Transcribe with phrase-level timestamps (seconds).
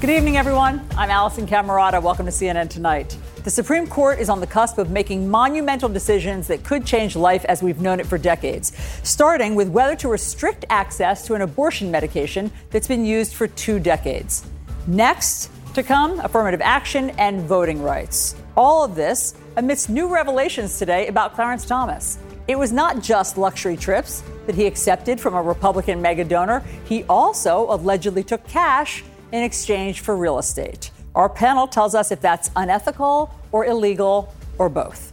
[0.00, 0.80] Good evening, everyone.
[0.96, 2.02] I'm Alisyn Camerota.
[2.02, 3.18] Welcome to CNN Tonight.
[3.44, 7.44] The Supreme Court is on the cusp of making monumental decisions that could change life
[7.44, 11.90] as we've known it for decades, starting with whether to restrict access to an abortion
[11.90, 14.42] medication that's been used for two decades.
[14.86, 18.36] Next, to come, affirmative action and voting rights.
[18.56, 22.18] All of this amidst new revelations today about Clarence Thomas.
[22.48, 27.04] It was not just luxury trips that he accepted from a Republican mega donor, he
[27.04, 30.90] also allegedly took cash in exchange for real estate.
[31.14, 35.12] Our panel tells us if that's unethical or illegal or both.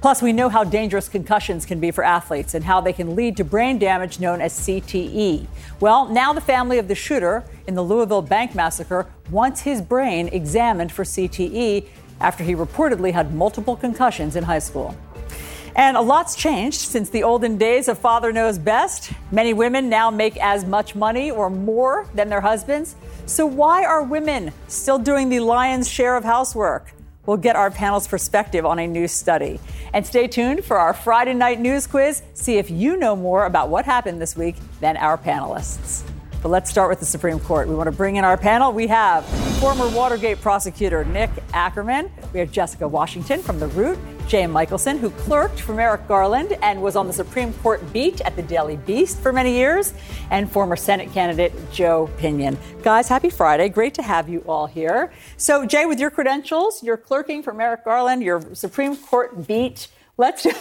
[0.00, 3.36] Plus, we know how dangerous concussions can be for athletes and how they can lead
[3.36, 5.46] to brain damage known as CTE.
[5.80, 10.28] Well, now the family of the shooter in the Louisville bank massacre wants his brain
[10.28, 11.86] examined for CTE
[12.20, 14.96] after he reportedly had multiple concussions in high school.
[15.74, 19.12] And a lot's changed since the olden days of father knows best.
[19.30, 22.96] Many women now make as much money or more than their husbands.
[23.26, 26.94] So, why are women still doing the lion's share of housework?
[27.26, 29.58] We'll get our panel's perspective on a new study.
[29.92, 32.22] And stay tuned for our Friday night news quiz.
[32.34, 36.04] See if you know more about what happened this week than our panelists.
[36.46, 37.66] But let's start with the Supreme Court.
[37.66, 38.72] We want to bring in our panel.
[38.72, 39.26] We have
[39.58, 42.08] former Watergate prosecutor Nick Ackerman.
[42.32, 46.80] We have Jessica Washington from The Root, Jay Michaelson, who clerked for Merrick Garland and
[46.80, 49.92] was on the Supreme Court beat at the Daily Beast for many years,
[50.30, 52.56] and former Senate candidate Joe Pinion.
[52.80, 53.68] Guys, happy Friday.
[53.68, 55.10] Great to have you all here.
[55.36, 59.88] So, Jay, with your credentials, you're clerking for Merrick Garland, your Supreme Court beat.
[60.18, 60.42] Let's.
[60.42, 60.52] Jay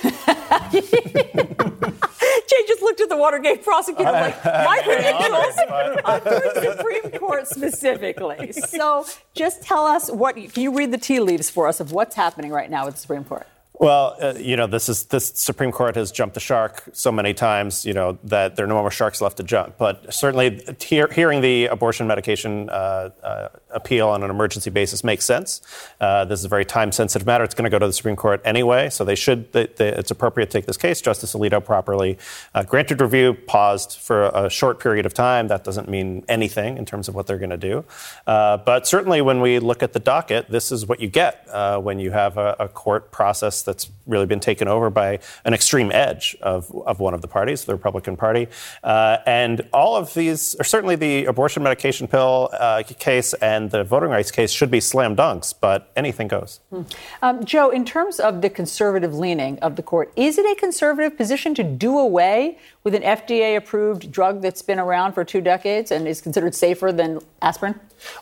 [2.67, 5.55] just looked at the Watergate prosecutor like, my credentials
[6.03, 8.51] are for Supreme Court specifically.
[8.51, 12.15] So just tell us what, can you read the tea leaves for us of what's
[12.15, 13.47] happening right now with the Supreme Court?
[13.79, 17.33] Well, uh, you know, this is this Supreme Court has jumped the shark so many
[17.33, 19.77] times, you know, that there are no more sharks left to jump.
[19.77, 25.25] But certainly, he- hearing the abortion medication uh, uh, appeal on an emergency basis makes
[25.25, 25.61] sense.
[26.01, 27.43] Uh, this is a very time-sensitive matter.
[27.43, 29.51] It's going to go to the Supreme Court anyway, so they should.
[29.51, 31.01] They, they, it's appropriate to take this case.
[31.01, 32.17] Justice Alito properly
[32.53, 35.47] uh, granted review, paused for a short period of time.
[35.49, 37.85] That doesn't mean anything in terms of what they're going to do.
[38.25, 41.47] Uh, but certainly, when we look at the docket, this is what you get
[41.81, 45.91] when you have a, a court process that's really been taken over by an extreme
[45.91, 48.47] edge of, of one of the parties, the Republican Party.
[48.83, 53.83] Uh, and all of these, or certainly the abortion medication pill uh, case and the
[53.83, 56.59] voting rights case, should be slam dunks, but anything goes.
[56.69, 56.81] Hmm.
[57.21, 61.17] Um, Joe, in terms of the conservative leaning of the court, is it a conservative
[61.17, 65.91] position to do away with an FDA approved drug that's been around for two decades
[65.91, 67.79] and is considered safer than aspirin?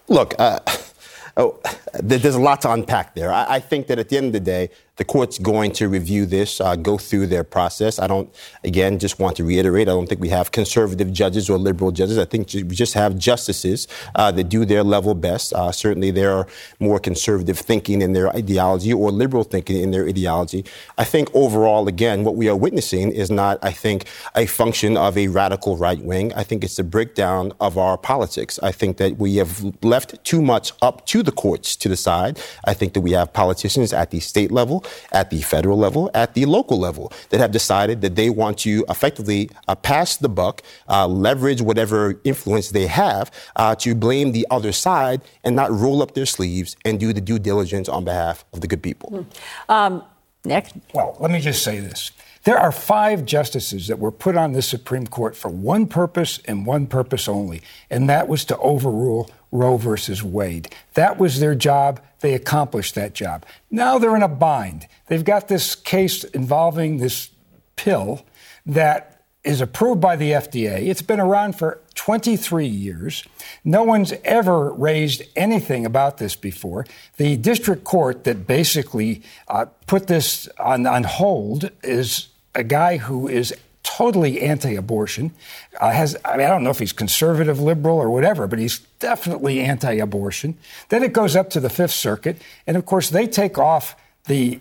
[0.07, 0.59] Look, uh,
[1.37, 1.59] oh,
[1.93, 3.31] there's a lot to unpack there.
[3.31, 6.25] I, I, think that at the end of the day, the court's going to review
[6.25, 7.97] this, uh, go through their process.
[7.97, 8.33] I don't,
[8.63, 12.19] again, just want to reiterate, I don't think we have conservative judges or liberal judges.
[12.19, 15.51] I think we just have justices uh, that do their level best.
[15.53, 16.47] Uh, certainly, there are
[16.79, 20.63] more conservative thinking in their ideology or liberal thinking in their ideology.
[20.97, 24.05] I think overall, again, what we are witnessing is not, I think,
[24.35, 26.31] a function of a radical right wing.
[26.33, 28.59] I think it's a breakdown of our politics.
[28.61, 32.39] I think that we have left too much up to the courts to decide.
[32.65, 36.33] I think that we have politicians at the state level at the federal level, at
[36.33, 40.61] the local level, that have decided that they want to effectively uh, pass the buck,
[40.89, 46.01] uh, leverage whatever influence they have uh, to blame the other side and not roll
[46.01, 49.09] up their sleeves and do the due diligence on behalf of the good people.
[49.09, 49.71] Hmm.
[49.71, 50.03] Um,
[50.45, 50.67] Nick?
[50.93, 52.11] Well, let me just say this.
[52.43, 56.65] There are five justices that were put on the Supreme Court for one purpose and
[56.65, 60.75] one purpose only, and that was to overrule Roe versus Wade.
[60.95, 62.01] That was their job.
[62.23, 63.45] They accomplished that job.
[63.69, 64.87] Now they're in a bind.
[65.07, 67.31] They've got this case involving this
[67.75, 68.25] pill
[68.65, 70.87] that is approved by the FDA.
[70.87, 73.25] It's been around for 23 years.
[73.65, 76.85] No one's ever raised anything about this before.
[77.17, 83.27] The district court that basically uh, put this on, on hold is a guy who
[83.27, 85.31] is totally anti-abortion.
[85.79, 88.79] Uh, has I mean I don't know if he's conservative, liberal, or whatever, but he's
[88.99, 90.57] definitely anti-abortion.
[90.89, 93.95] Then it goes up to the Fifth Circuit, and of course they take off
[94.25, 94.59] the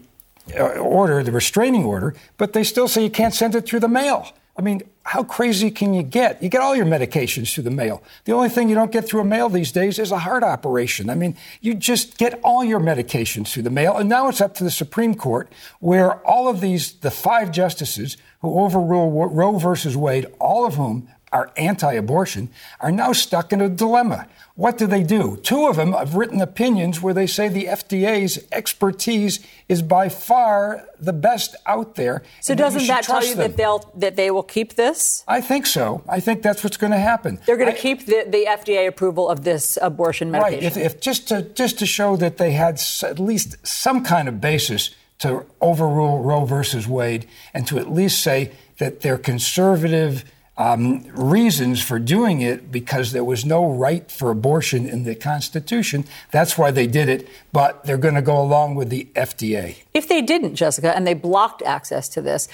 [0.59, 3.89] uh, order, the restraining order, but they still say you can't send it through the
[3.89, 4.33] mail.
[4.57, 6.43] I mean, how crazy can you get?
[6.43, 8.03] You get all your medications through the mail.
[8.25, 11.09] The only thing you don't get through a mail these days is a heart operation.
[11.09, 13.97] I mean, you just get all your medications through the mail.
[13.97, 18.19] And now it's up to the Supreme Court, where all of these, the five justices
[18.43, 22.51] who overrule Roe versus Wade, all of whom are anti abortion
[22.81, 24.29] are now stuck in a dilemma.
[24.55, 25.39] What do they do?
[25.39, 30.87] Two of them have written opinions where they say the FDA's expertise is by far
[31.01, 32.23] the best out there.
[32.43, 33.51] So doesn't that tell you them.
[33.51, 35.25] that they'll that they will keep this?
[35.27, 36.05] I think so.
[36.07, 37.41] I think that's what's going to happen.
[37.47, 40.65] They're going to keep the, the FDA approval of this abortion medication.
[40.65, 40.65] Right.
[40.65, 44.39] If, if just to just to show that they had at least some kind of
[44.39, 44.91] basis
[45.23, 50.25] to overrule Roe versus Wade and to at least say that they're conservative
[50.59, 56.05] um, reasons for doing it because there was no right for abortion in the Constitution.
[56.31, 59.77] That's why they did it, but they're going to go along with the FDA.
[59.95, 62.49] If they didn't, Jessica, and they blocked access to this,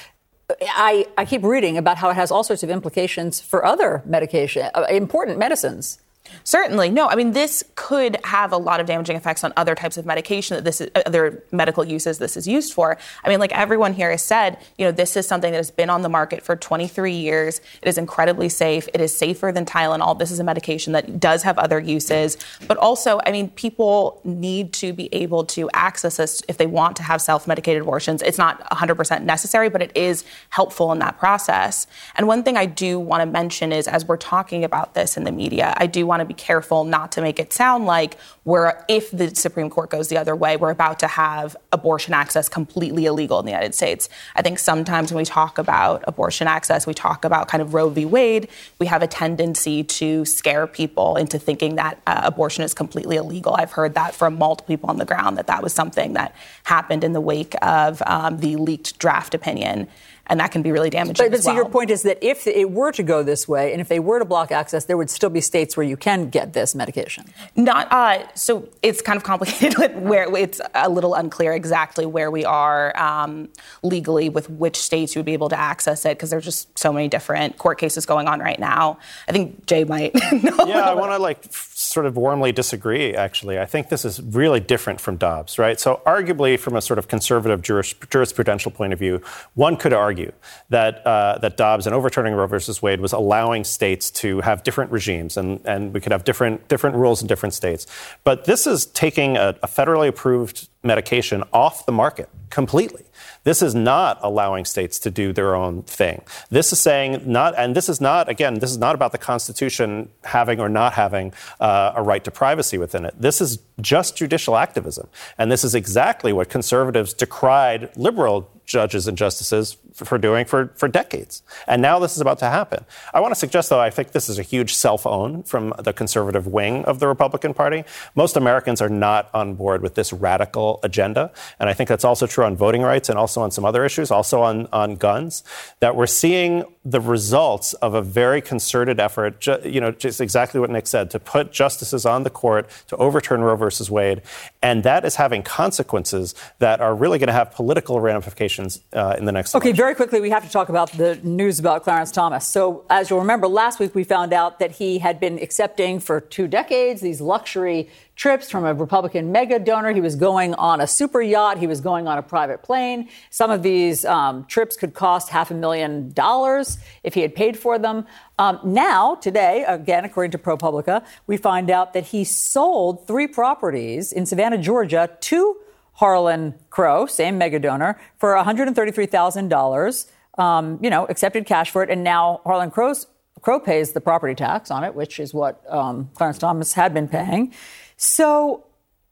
[0.63, 4.71] I, I keep reading about how it has all sorts of implications for other medication,
[4.75, 5.99] uh, important medicines.
[6.45, 6.91] Certainly.
[6.91, 10.07] No, I mean, this could have a lot of damaging effects on other types of
[10.07, 12.99] medication that this is, uh, other medical uses this is used for.
[13.25, 15.91] I mean, like everyone here has said, you know, this is something that has been
[15.91, 17.61] on the market for 23 years.
[17.83, 18.89] It is incredibly safe.
[18.95, 20.19] It is safer than Tylenol.
[20.19, 22.37] This is a medication that does have other uses.
[22.67, 26.97] But also, I mean, people need to be able to access this if they want
[26.97, 28.23] to have self medicated abortions.
[28.23, 31.87] It's not 100% necessary, but it is helpful in that process.
[32.17, 35.25] And one thing I do want to mention is as we're talking about this in
[35.25, 38.17] the media, I do want want to be careful not to make it sound like
[38.45, 42.49] we're, if the Supreme Court goes the other way, we're about to have abortion access
[42.49, 44.09] completely illegal in the United States.
[44.35, 47.89] I think sometimes when we talk about abortion access, we talk about kind of Roe
[47.89, 48.05] v.
[48.05, 48.49] Wade,
[48.79, 53.55] we have a tendency to scare people into thinking that uh, abortion is completely illegal.
[53.55, 57.05] I've heard that from multiple people on the ground that that was something that happened
[57.05, 59.89] in the wake of um, the leaked draft opinion
[60.29, 61.27] and that can be really damaging.
[61.27, 61.57] But, but so well.
[61.57, 64.19] your point is that if it were to go this way, and if they were
[64.19, 67.25] to block access, there would still be states where you can get this medication.
[67.57, 68.69] Not uh, so.
[68.83, 70.01] It's kind of complicated.
[70.09, 73.49] where it's a little unclear exactly where we are um,
[73.83, 76.93] legally with which states you would be able to access it because there's just so
[76.93, 78.99] many different court cases going on right now.
[79.29, 80.15] I think Jay might.
[80.33, 80.67] know.
[80.67, 83.15] Yeah, I want to like f- sort of warmly disagree.
[83.15, 85.79] Actually, I think this is really different from Dobbs, right?
[85.79, 89.23] So arguably, from a sort of conservative juris- jurisprudential point of view,
[89.55, 90.33] one could argue
[90.71, 94.91] that uh, that Dobbs and overturning Roe versus Wade was allowing states to have different
[94.91, 97.87] regimes, and, and we could have different different rules in different states.
[98.25, 103.05] But this is taking a, a federally approved medication off the market completely.
[103.45, 106.23] This is not allowing states to do their own thing.
[106.51, 110.11] This is saying not, and this is not, again, this is not about the Constitution
[110.25, 113.15] having or not having uh, a right to privacy within it.
[113.19, 115.09] This is just judicial activism.
[115.39, 120.87] And this is exactly what conservatives decried liberal judges and justices for doing for, for
[120.87, 121.43] decades.
[121.67, 122.85] And now this is about to happen.
[123.13, 125.93] I want to suggest, though, I think this is a huge self own from the
[125.93, 127.85] conservative wing of the Republican Party.
[128.15, 131.33] Most Americans are not on board with this radical agenda.
[131.59, 134.11] And I think that's also true on voting rights and also on some other issues,
[134.11, 135.43] also on, on guns,
[135.81, 140.59] that we're seeing the results of a very concerted effort, ju- you know, just exactly
[140.59, 144.23] what Nick said, to put justices on the court to overturn Roe versus Wade.
[144.63, 149.27] And that is having consequences that are really going to have political ramifications uh, in
[149.27, 149.77] the next Okay, election.
[149.77, 152.47] very quickly, we have to talk about the news about Clarence Thomas.
[152.47, 156.21] So, as you'll remember, last week we found out that he had been accepting for
[156.21, 159.93] two decades these luxury trips from a Republican mega donor.
[159.93, 161.57] He was going on a super yacht.
[161.57, 163.09] He was going on a private plane.
[163.31, 167.57] Some of these um, trips could cost half a million dollars if he had paid
[167.57, 168.07] for them.
[168.39, 174.13] Um, now, today, again, according to ProPublica, we find out that he sold three properties
[174.13, 175.57] in Savannah, Georgia to
[175.93, 180.11] Harlan Crow, same mega donor, for $133,000.
[180.39, 183.07] Um, you know, accepted cash for it, and now Harlan Crow's
[183.43, 187.09] Crow pays the property tax on it, which is what um, Clarence Thomas had been
[187.09, 187.53] paying.
[187.99, 188.65] So,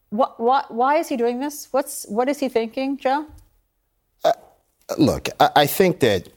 [0.09, 1.67] what, what, why is he doing this?
[1.71, 3.25] What's, what is he thinking, Joe?
[4.23, 4.31] Uh,
[4.97, 6.29] look, I, I think that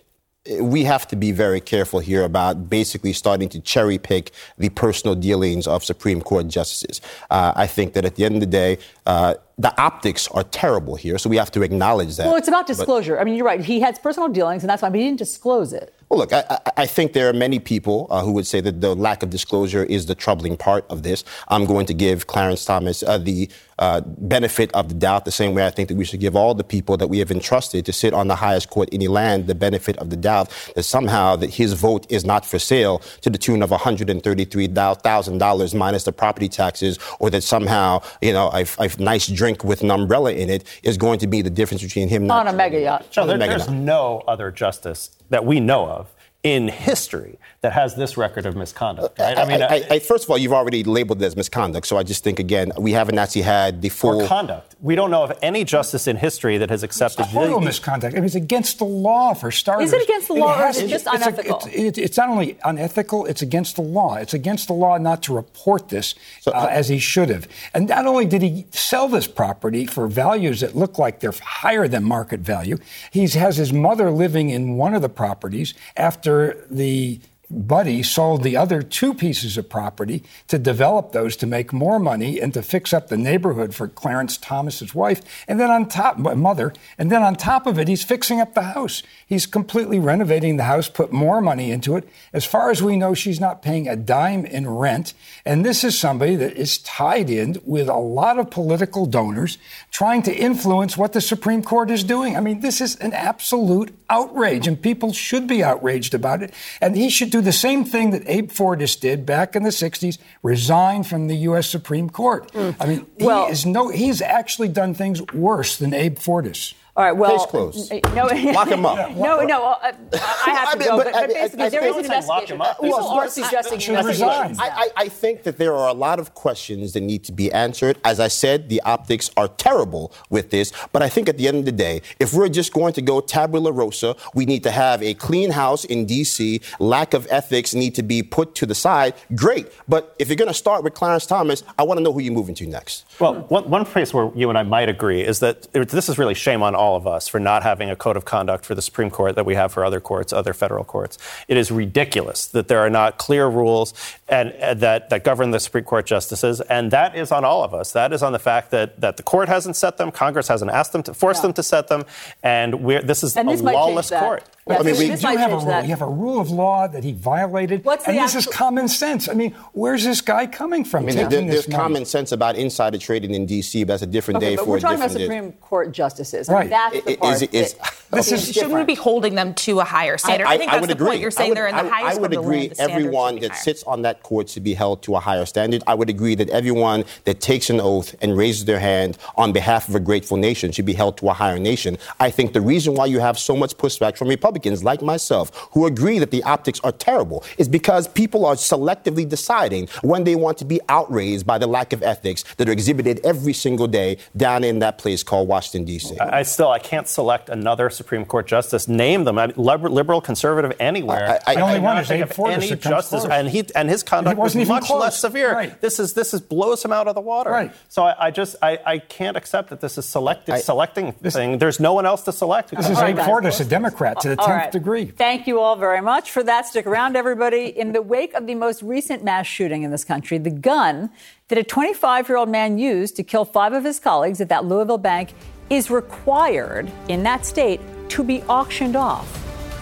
[0.61, 5.15] we have to be very careful here about basically starting to cherry pick the personal
[5.15, 7.01] dealings of Supreme Court justices.
[7.31, 10.97] Uh, I think that at the end of the day, uh, the optics are terrible
[10.97, 12.27] here, so we have to acknowledge that.
[12.27, 13.15] Well, it's about disclosure.
[13.15, 13.61] But, I mean, you're right.
[13.61, 15.95] He had personal dealings, and that's why he didn't disclose it.
[16.11, 18.97] Well, look, I, I think there are many people uh, who would say that the
[18.97, 21.23] lack of disclosure is the troubling part of this.
[21.47, 23.49] I'm going to give Clarence Thomas uh, the
[23.81, 26.55] uh, benefit of the doubt, the same way I think that we should give all
[26.55, 29.47] the people that we have entrusted to sit on the highest court in the land
[29.47, 33.31] the benefit of the doubt that somehow that his vote is not for sale to
[33.31, 38.91] the tune of $133,000 minus the property taxes, or that somehow, you know, a, a,
[38.99, 42.31] nice drink with an umbrella in it is going to be the difference between him
[42.31, 43.07] on a mega yacht.
[43.17, 48.17] No, there, there's no other justice that we know of in history that has this
[48.17, 49.19] record of misconduct.
[49.19, 49.37] Right?
[49.37, 52.03] I, mean, I, I, first of all, you've already labeled it as misconduct, so I
[52.03, 54.75] just think again we haven't actually had the full or conduct.
[54.81, 58.15] We don't know of any justice in history that has accepted it's total misconduct.
[58.15, 59.93] I mean, it's against the law for starters.
[59.93, 61.61] Is it against the law, it has, or is it just it's unethical?
[61.67, 64.15] A, it's, it's, not only unethical; it's against the law.
[64.15, 67.47] It's against the law not to report this so, uh, as he should have.
[67.75, 71.87] And not only did he sell this property for values that look like they're higher
[71.87, 72.79] than market value,
[73.11, 76.30] he has his mother living in one of the properties after
[76.71, 77.21] the
[77.51, 82.39] Buddy sold the other two pieces of property to develop those to make more money
[82.39, 85.21] and to fix up the neighborhood for Clarence Thomas's wife.
[85.49, 88.63] And then on top, mother, and then on top of it, he's fixing up the
[88.63, 89.03] house.
[89.27, 92.09] He's completely renovating the house, put more money into it.
[92.33, 95.13] As far as we know, she's not paying a dime in rent.
[95.45, 99.59] And this is somebody that is tied in with a lot of political donors
[99.91, 102.37] trying to influence what the Supreme Court is doing.
[102.37, 106.55] I mean, this is an absolute outrage, and people should be outraged about it.
[106.81, 110.19] And he should do the same thing that Abe Fortas did back in the 60s,
[110.43, 111.69] resign from the U.S.
[111.69, 112.51] Supreme Court.
[112.53, 112.77] Mm.
[112.79, 116.75] I mean, well, he is no, he's actually done things worse than Abe Fortas.
[116.97, 117.13] All right.
[117.13, 117.93] Well, case closed.
[118.15, 119.11] No, lock him up.
[119.21, 119.65] No, no.
[119.65, 120.97] Uh, I have to I mean, go.
[120.97, 122.59] But, but, basically, I, I, there is an investigation.
[122.59, 124.57] People well, are suggesting investigation.
[124.59, 127.99] I, I think that there are a lot of questions that need to be answered.
[128.05, 130.73] As I said, the optics are terrible with this.
[130.93, 133.21] But I think at the end of the day, if we're just going to go
[133.21, 136.61] tabula rosa, we need to have a clean house in D.C.
[136.79, 139.15] Lack of ethics need to be put to the side.
[139.35, 139.71] Great.
[139.89, 142.35] But if you're going to start with Clarence Thomas, I want to know who you're
[142.35, 143.05] moving to next.
[143.19, 146.35] Well, one, one place where you and I might agree is that this is really
[146.35, 149.11] shame on all of us for not having a code of conduct for the Supreme
[149.11, 151.19] Court that we have for other courts, other federal courts.
[151.47, 153.93] It is ridiculous that there are not clear rules
[154.31, 157.75] and, and that, that govern the Supreme Court justices, and that is on all of
[157.75, 157.93] us.
[157.93, 160.93] That is on the fact that, that the court hasn't set them, Congress hasn't asked
[160.93, 161.43] them to force yeah.
[161.43, 162.05] them to set them,
[162.43, 164.45] and we're, this is and a lawless court.
[164.69, 165.65] Yes, I mean, we do have a rule.
[165.65, 165.85] That.
[165.85, 168.89] You have a rule of law that he violated, What's and this actual- is common
[168.89, 169.29] sense.
[169.29, 171.05] I mean, where's this guy coming from?
[171.05, 174.39] I mean, there, there's common sense about insider trading in D.C., but that's a different
[174.39, 176.49] okay, day but for we're a talking about Supreme Court justices.
[176.49, 176.61] Right.
[176.61, 177.55] I mean, that's the part.
[177.55, 177.75] Is,
[178.11, 180.47] this is shouldn't we be holding them to a higher standard?
[180.47, 181.07] I, I, I think that's the agree.
[181.07, 181.21] point.
[181.21, 182.73] You're saying would, they're in the highest I would agree.
[182.79, 185.83] everyone that sits on that court should be held to a higher standard.
[185.87, 189.89] I would agree that everyone that takes an oath and raises their hand on behalf
[189.89, 191.99] of a grateful nation should be held to a higher nation.
[192.19, 195.87] I think the reason why you have so much pushback from Republicans like myself who
[195.87, 200.59] agree that the optics are terrible is because people are selectively deciding when they want
[200.59, 204.65] to be outraged by the lack of ethics that are exhibited every single day down
[204.65, 206.19] in that place called Washington D.C.
[206.19, 208.89] I, I still I can't select another Supreme Court justice.
[208.89, 209.39] Name them.
[209.39, 211.39] I mean, liberal, conservative, anywhere.
[211.47, 214.39] I, I, the only one is Abe Fortas any justice, and he and his conduct
[214.39, 215.01] was much close.
[215.01, 215.53] less severe.
[215.53, 215.79] Right.
[215.83, 217.51] This is this is blows him out of the water.
[217.51, 217.73] Right.
[217.91, 221.59] So I, just I, I can't accept that this is selected selecting this, thing.
[221.59, 222.71] There's no one else to select.
[222.71, 224.73] This is Abe Fortas, a Democrat to the tenth right.
[224.73, 225.07] degree.
[225.07, 226.67] Thank you all very much for that.
[226.67, 227.67] Stick around, everybody.
[227.67, 231.11] In the wake of the most recent mass shooting in this country, the gun
[231.49, 234.65] that a 25 year old man used to kill five of his colleagues at that
[234.65, 235.35] Louisville bank
[235.71, 239.27] is required in that state to be auctioned off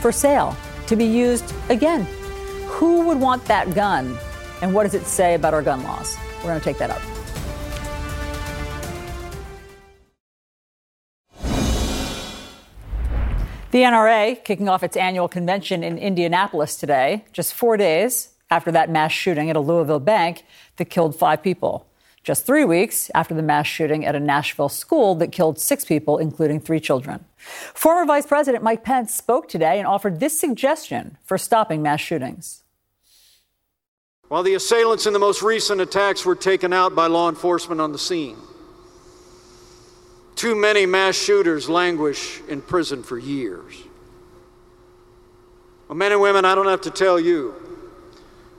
[0.01, 0.55] for sale,
[0.87, 2.07] to be used again.
[2.67, 4.17] Who would want that gun?
[4.61, 6.17] And what does it say about our gun laws?
[6.39, 7.01] We're going to take that up.
[13.71, 18.91] The NRA kicking off its annual convention in Indianapolis today, just four days after that
[18.91, 20.45] mass shooting at a Louisville bank
[20.77, 21.88] that killed five people.
[22.29, 26.19] Just three weeks after the mass shooting at a Nashville school that killed six people,
[26.19, 27.25] including three children.
[27.39, 32.65] Former Vice President Mike Pence spoke today and offered this suggestion for stopping mass shootings.
[34.29, 37.93] While the assailants in the most recent attacks were taken out by law enforcement on
[37.93, 38.37] the scene,
[40.35, 43.73] too many mass shooters languish in prison for years.
[45.89, 47.55] Well, men and women, I don't have to tell you,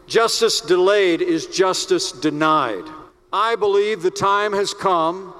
[0.08, 2.86] justice delayed is justice denied.
[3.32, 5.34] I believe the time has come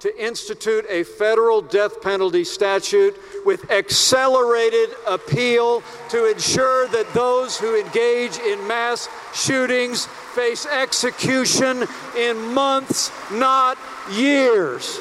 [0.00, 7.78] to institute a federal death penalty statute with accelerated appeal to ensure that those who
[7.78, 11.84] engage in mass shootings face execution
[12.16, 13.78] in months, not
[14.10, 15.00] years.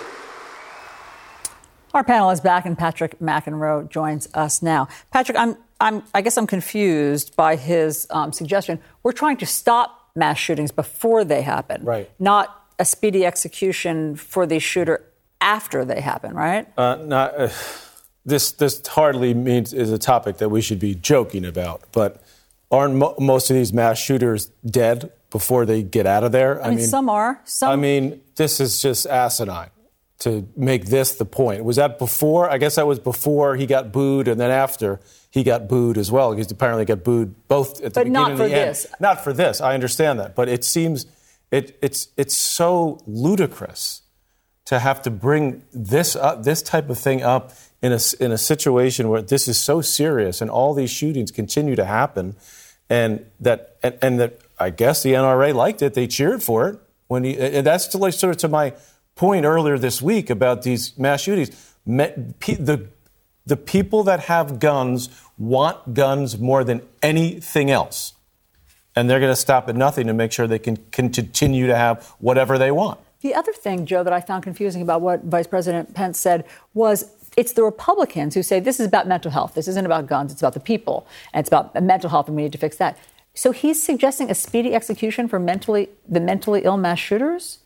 [1.94, 4.88] Our panel is back, and Patrick McEnroe joins us now.
[5.12, 8.80] Patrick, I'm, I'm, I guess I'm confused by his um, suggestion.
[9.02, 12.10] We're trying to stop mass shootings before they happen, right?
[12.20, 15.06] Not a speedy execution for the shooter
[15.42, 16.68] after they happen, right?
[16.78, 17.50] Uh, not, uh,
[18.26, 22.22] this, this hardly means is a topic that we should be joking about, but
[22.70, 26.62] aren't mo- most of these mass shooters dead before they get out of there?
[26.62, 27.42] I, I mean, mean, some are.
[27.46, 27.72] Some...
[27.72, 29.72] I mean, this is just asinine.
[30.20, 31.64] to make this the point.
[31.64, 32.50] Was that before?
[32.50, 35.00] I guess that was before he got booed, and then after
[35.30, 36.34] he got booed as well.
[36.34, 38.86] Because apparently got booed both at the but beginning not and for the this.
[38.86, 38.96] end.
[39.00, 39.62] Not for this.
[39.62, 41.06] I understand that, but it seems
[41.52, 44.02] it, it's it's so ludicrous
[44.66, 48.38] to have to bring this up, this type of thing up in a in a
[48.38, 52.36] situation where this is so serious and all these shootings continue to happen,
[52.90, 55.94] and that and, and that I guess the NRA liked it.
[55.94, 57.38] They cheered for it when he.
[57.38, 58.74] And that's to like sort of to my
[59.16, 61.50] point earlier this week about these mass shootings.
[61.86, 62.90] The
[63.46, 68.14] the people that have guns want guns more than anything else.
[68.96, 71.76] And they're going to stop at nothing to make sure they can, can continue to
[71.76, 73.00] have whatever they want.
[73.22, 77.12] The other thing, Joe, that I found confusing about what Vice President Pence said was
[77.38, 79.54] it's the Republicans who say this is about mental health.
[79.54, 81.08] This isn't about guns, it's about the people.
[81.34, 82.98] And it's about mental health, and we need to fix that.
[83.34, 87.60] So he's suggesting a speedy execution for mentally the mentally ill mass shooters?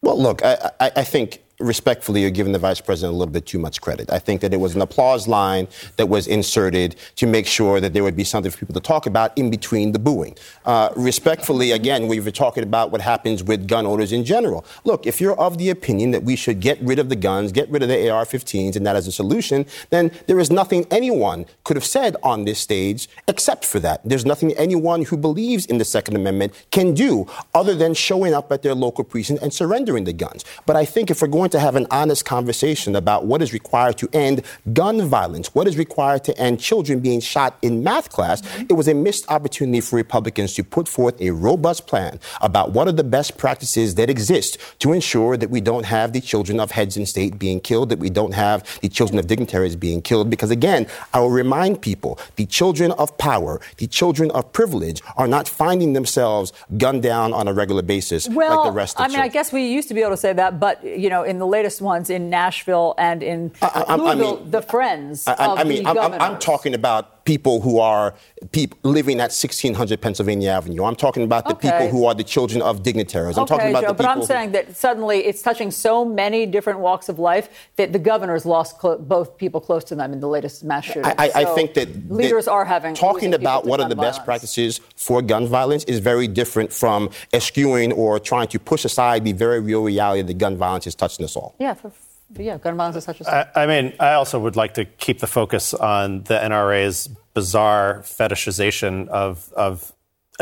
[0.00, 3.46] Well, look, I, I, I think respectfully, you're giving the vice president a little bit
[3.46, 4.10] too much credit.
[4.10, 7.92] I think that it was an applause line that was inserted to make sure that
[7.92, 10.36] there would be something for people to talk about in between the booing.
[10.64, 14.64] Uh, respectfully, again, we were talking about what happens with gun owners in general.
[14.84, 17.68] Look, if you're of the opinion that we should get rid of the guns, get
[17.70, 21.76] rid of the AR-15s, and that as a solution, then there is nothing anyone could
[21.76, 24.00] have said on this stage except for that.
[24.04, 28.50] There's nothing anyone who believes in the Second Amendment can do other than showing up
[28.50, 30.44] at their local precinct and surrendering the guns.
[30.66, 33.96] But I think if we're going to have an honest conversation about what is required
[33.98, 34.42] to end
[34.72, 38.66] gun violence, what is required to end children being shot in math class, mm-hmm.
[38.68, 42.88] it was a missed opportunity for Republicans to put forth a robust plan about what
[42.88, 46.70] are the best practices that exist to ensure that we don't have the children of
[46.70, 50.30] heads in state being killed, that we don't have the children of dignitaries being killed.
[50.30, 55.28] Because again, I will remind people the children of power, the children of privilege are
[55.28, 59.04] not finding themselves gunned down on a regular basis well, like the rest of I
[59.04, 59.30] mean, children.
[59.30, 61.46] I guess we used to be able to say that, but, you know, in the
[61.46, 65.82] latest ones in Nashville and in I, I, Louisville, I mean, the friends I, mean,
[65.82, 66.12] the I'm.
[66.20, 68.14] I'm, talking about people who are
[68.50, 70.84] people living at 1600 Pennsylvania Avenue.
[70.84, 71.70] I'm talking about the Okay.
[71.70, 73.36] people who are the children of dignitaries.
[73.38, 74.12] I'm okay, talking about Joe, the but people.
[74.12, 77.98] I'm who- saying that suddenly it's touching so many different walks of life that the
[77.98, 81.04] governor's lost both people close to them in the latest mass shooting.
[81.04, 84.24] I, I, I think that leaders that are having talking about what are the best
[84.24, 89.32] practices for gun violence is very different from eschewing or trying to push aside the
[89.32, 91.54] very real reality that gun violence is touching us all.
[91.58, 91.92] Yeah, for,
[92.36, 93.56] yeah, gun violence is such a.
[93.56, 98.00] I, I mean, I also would like to keep the focus on the NRA's bizarre
[98.04, 99.92] fetishization of, of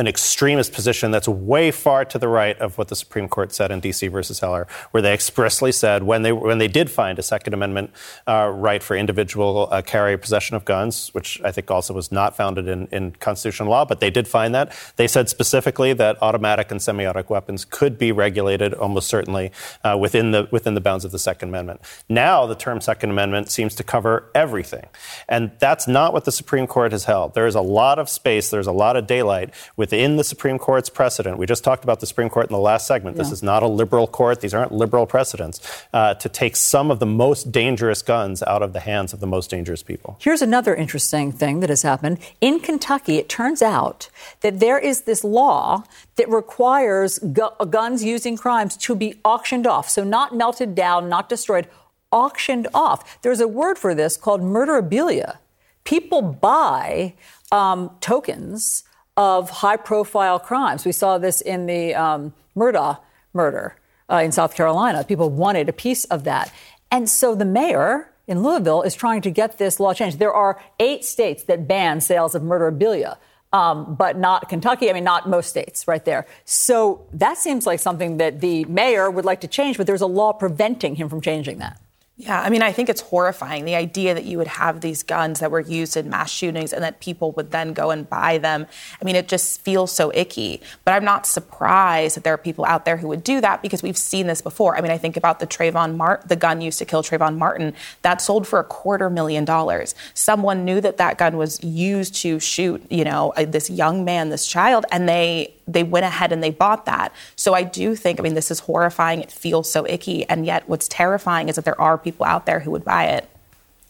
[0.01, 3.71] an extremist position that's way far to the right of what the Supreme Court said
[3.71, 4.09] in D.C.
[4.09, 7.91] versus Heller, where they expressly said when they when they did find a Second Amendment
[8.27, 12.35] uh, right for individual uh, carry possession of guns, which I think also was not
[12.35, 14.73] founded in, in constitutional law, but they did find that.
[14.97, 19.53] They said specifically that automatic and semi-automatic weapons could be regulated almost certainly
[19.85, 21.83] uh, within the within the bounds of the Second Amendment.
[22.09, 24.87] Now the term Second Amendment seems to cover everything,
[25.29, 27.35] and that's not what the Supreme Court has held.
[27.35, 28.49] There is a lot of space.
[28.49, 29.53] There's a lot of daylight
[29.91, 31.37] within the Supreme Court's precedent.
[31.37, 33.17] We just talked about the Supreme Court in the last segment.
[33.17, 33.33] This Yeah.
[33.33, 34.41] is not a liberal court.
[34.41, 35.61] These aren't liberal precedents
[35.93, 39.27] uh, to take some of the most dangerous guns out of the hands of the
[39.27, 40.17] most dangerous people.
[40.21, 42.19] Here's another interesting thing that has happened.
[42.41, 44.09] In Kentucky, it turns out
[44.43, 45.83] that there is this law
[46.15, 49.89] that requires gu- guns used in crimes to be auctioned off.
[49.91, 51.67] So, not melted down, not destroyed,
[52.13, 53.19] auctioned off.
[53.23, 55.39] There's a word for this called murderabilia.
[55.83, 57.15] People buy
[57.51, 58.85] um, tokens
[59.21, 60.87] of high profile crimes.
[60.87, 62.99] We saw this in the um, Murdaugh
[63.35, 63.77] murder
[64.11, 65.05] uh, in South Carolina.
[65.05, 66.51] People wanted a piece of that.
[66.91, 70.19] And so the mayor in Louisville is trying to get this law changed.
[70.19, 73.19] There are eight states that ban sales of murderabilia.
[73.53, 74.89] Um, but not Kentucky.
[74.89, 76.25] I mean, not most states, right there.
[76.47, 80.07] So that seems like something that the mayor would like to change, but there's a
[80.07, 81.79] law preventing him from changing that.
[82.21, 85.41] Yeah, I mean, I think it's horrifying the idea that you would have these guns
[85.41, 88.67] that were used in mass shootings and that people would then go and buy them.
[89.01, 90.61] I mean, it just feels so icky.
[90.85, 93.83] But I'm not surprised that there are people out there who would do that because
[93.83, 94.77] we've seen this before.
[94.77, 97.73] I mean, I think about the Trayvon Martin, the gun used to kill Trayvon Martin,
[98.03, 99.95] that sold for a quarter million dollars.
[100.13, 104.29] Someone knew that that gun was used to shoot, you know, uh, this young man,
[104.29, 107.13] this child, and they they went ahead and they bought that.
[107.37, 109.21] So I do think, I mean, this is horrifying.
[109.21, 112.61] It feels so icky, and yet what's terrifying is that there are people out there
[112.61, 113.29] who would buy it.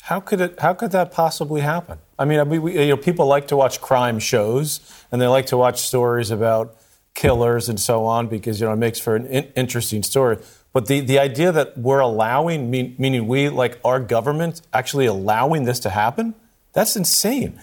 [0.02, 0.58] How could it?
[0.60, 1.98] How could that possibly happen?
[2.18, 4.80] I mean, we, you know, people like to watch crime shows
[5.12, 6.76] and they like to watch stories about
[7.14, 10.38] killers and so on because you know it makes for an in- interesting story.
[10.72, 15.64] But the, the idea that we're allowing, mean, meaning we, like our government, actually allowing
[15.64, 16.34] this to happen,
[16.72, 17.58] that's insane.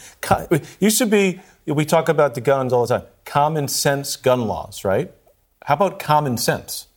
[0.80, 4.84] Used to be, we talk about the guns all the time, common sense gun laws,
[4.84, 5.12] right?
[5.66, 6.88] How about common sense?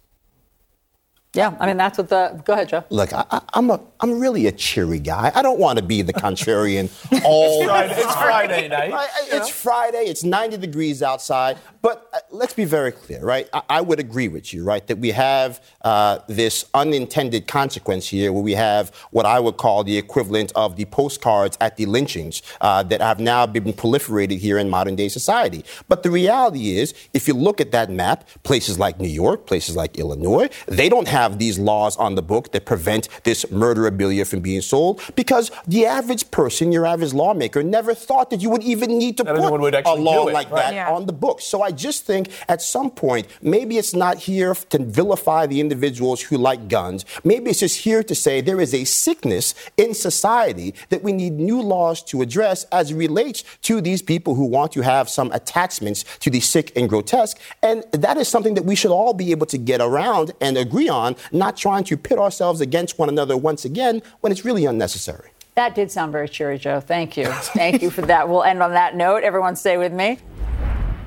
[1.32, 2.42] Yeah, I mean that's what the.
[2.44, 2.84] Go ahead, Joe.
[2.90, 5.30] Look, I, am a I'm really a cheery guy.
[5.32, 6.90] I don't want to be the contrarian
[7.24, 7.60] all.
[7.60, 8.90] it's, Friday, it's Friday night.
[8.90, 9.08] Right?
[9.30, 10.04] It's Friday.
[10.06, 11.58] It's 90 degrees outside.
[11.82, 13.48] But uh, let's be very clear, right?
[13.52, 18.32] I, I, would agree with you, right, that we have uh, this unintended consequence here,
[18.32, 22.42] where we have what I would call the equivalent of the postcards at the lynchings
[22.60, 25.64] uh, that have now been proliferated here in modern day society.
[25.88, 29.76] But the reality is, if you look at that map, places like New York, places
[29.76, 34.26] like Illinois, they don't have have these laws on the book that prevent this murderabilia
[34.26, 38.62] from being sold because the average person, your average lawmaker, never thought that you would
[38.62, 40.62] even need to Not put a law like right.
[40.62, 40.96] that yeah.
[40.96, 41.40] on the book.
[41.40, 46.20] So I just think at some point, maybe it's not here to vilify the individuals
[46.22, 47.04] who like guns.
[47.24, 51.34] Maybe it's just here to say there is a sickness in society that we need
[51.34, 55.30] new laws to address as it relates to these people who want to have some
[55.32, 57.38] attachments to the sick and grotesque.
[57.62, 60.88] And that is something that we should all be able to get around and agree
[60.88, 64.64] on on, not trying to pit ourselves against one another once again when it's really
[64.64, 65.30] unnecessary.
[65.54, 66.80] That did sound very cheery, Joe.
[66.80, 67.26] Thank you.
[67.26, 68.28] Thank you for that.
[68.28, 69.22] We'll end on that note.
[69.22, 70.18] Everyone stay with me.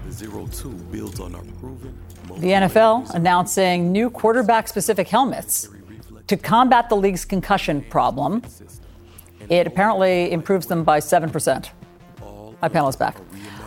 [0.06, 1.98] The zero two builds on our proven.
[2.38, 5.70] The NFL announcing new quarterback specific helmets
[6.28, 8.42] to combat the league's concussion problem.
[9.50, 11.70] It apparently improves them by 7%.
[12.62, 13.18] My panel is back.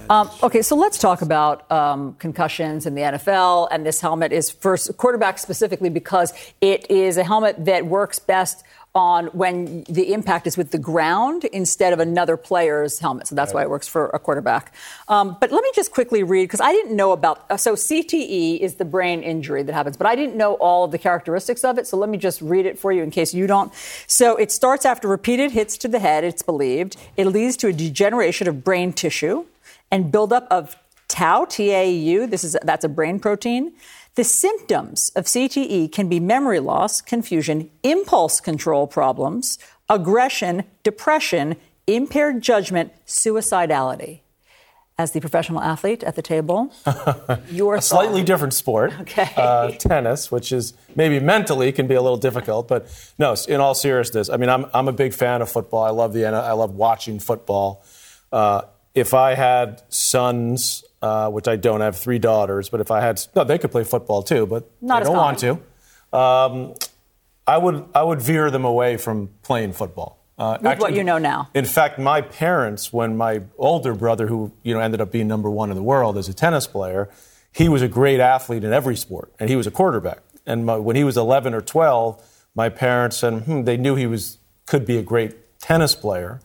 [0.09, 3.69] Um, okay, so let's talk about um, concussions in the NFL.
[3.71, 8.65] And this helmet is for quarterback specifically because it is a helmet that works best
[8.95, 13.27] on when the impact is with the ground instead of another player's helmet.
[13.27, 14.73] So that's why it works for a quarterback.
[15.09, 17.45] Um, but let me just quickly read because I didn't know about.
[17.51, 20.93] Uh, so CTE is the brain injury that happens, but I didn't know all of
[20.93, 21.87] the characteristics of it.
[21.87, 23.71] So let me just read it for you in case you don't.
[24.07, 26.25] So it starts after repeated hits to the head.
[26.25, 29.45] It's believed it leads to a degeneration of brain tissue
[29.97, 30.77] and buildup of
[31.09, 32.27] tau, T-A-U.
[32.27, 33.73] This is that's a brain protein.
[34.15, 41.57] The symptoms of CTE can be memory loss, confusion, impulse control problems, aggression, depression,
[41.87, 44.21] impaired judgment, suicidality.
[44.99, 46.73] As the professional athlete at the table,
[47.51, 49.31] your a slightly different sport, okay.
[49.37, 52.87] uh, tennis, which is maybe mentally can be a little difficult, but
[53.19, 53.35] no.
[53.49, 55.85] In all seriousness, I mean, I'm I'm a big fan of football.
[55.85, 57.85] I love the I love watching football.
[58.33, 58.63] Uh,
[58.97, 63.21] if I had sons, uh, which I don't have three daughters, but if I had,
[63.37, 65.61] no, they could play football too, but Not they don't want to.
[66.17, 66.75] Um,
[67.47, 70.19] I would I would veer them away from playing football.
[70.39, 71.49] Uh, With actually, what you know now.
[71.55, 75.51] In fact, my parents, when my older brother, who you know ended up being number
[75.51, 77.09] one in the world as a tennis player,
[77.53, 80.21] he was a great athlete in every sport, and he was a quarterback.
[80.47, 82.23] And my, when he was 11 or 12,
[82.55, 86.41] my parents said hmm, they knew he was could be a great tennis player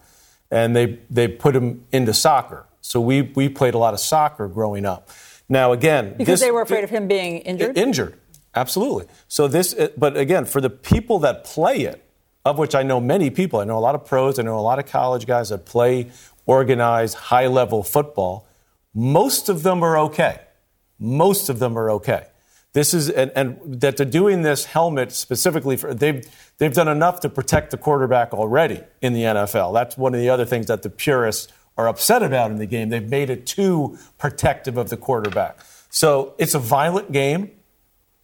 [0.51, 2.65] and they, they put him into soccer.
[2.81, 5.09] So we, we played a lot of soccer growing up.
[5.47, 7.77] Now, again, because this, they were afraid of him being injured?
[7.77, 8.17] Injured,
[8.55, 9.05] absolutely.
[9.27, 12.03] So this, uh, but again, for the people that play it,
[12.43, 14.61] of which I know many people, I know a lot of pros, I know a
[14.61, 16.09] lot of college guys that play
[16.45, 18.47] organized, high level football.
[18.93, 20.39] Most of them are okay.
[20.99, 22.25] Most of them are okay.
[22.73, 26.25] This is, and, and, that they're doing this helmet specifically for, they've,
[26.57, 29.73] they've done enough to protect the quarterback already in the NFL.
[29.73, 32.89] That's one of the other things that the purists are upset about in the game.
[32.89, 35.59] They've made it too protective of the quarterback.
[35.89, 37.51] So it's a violent game.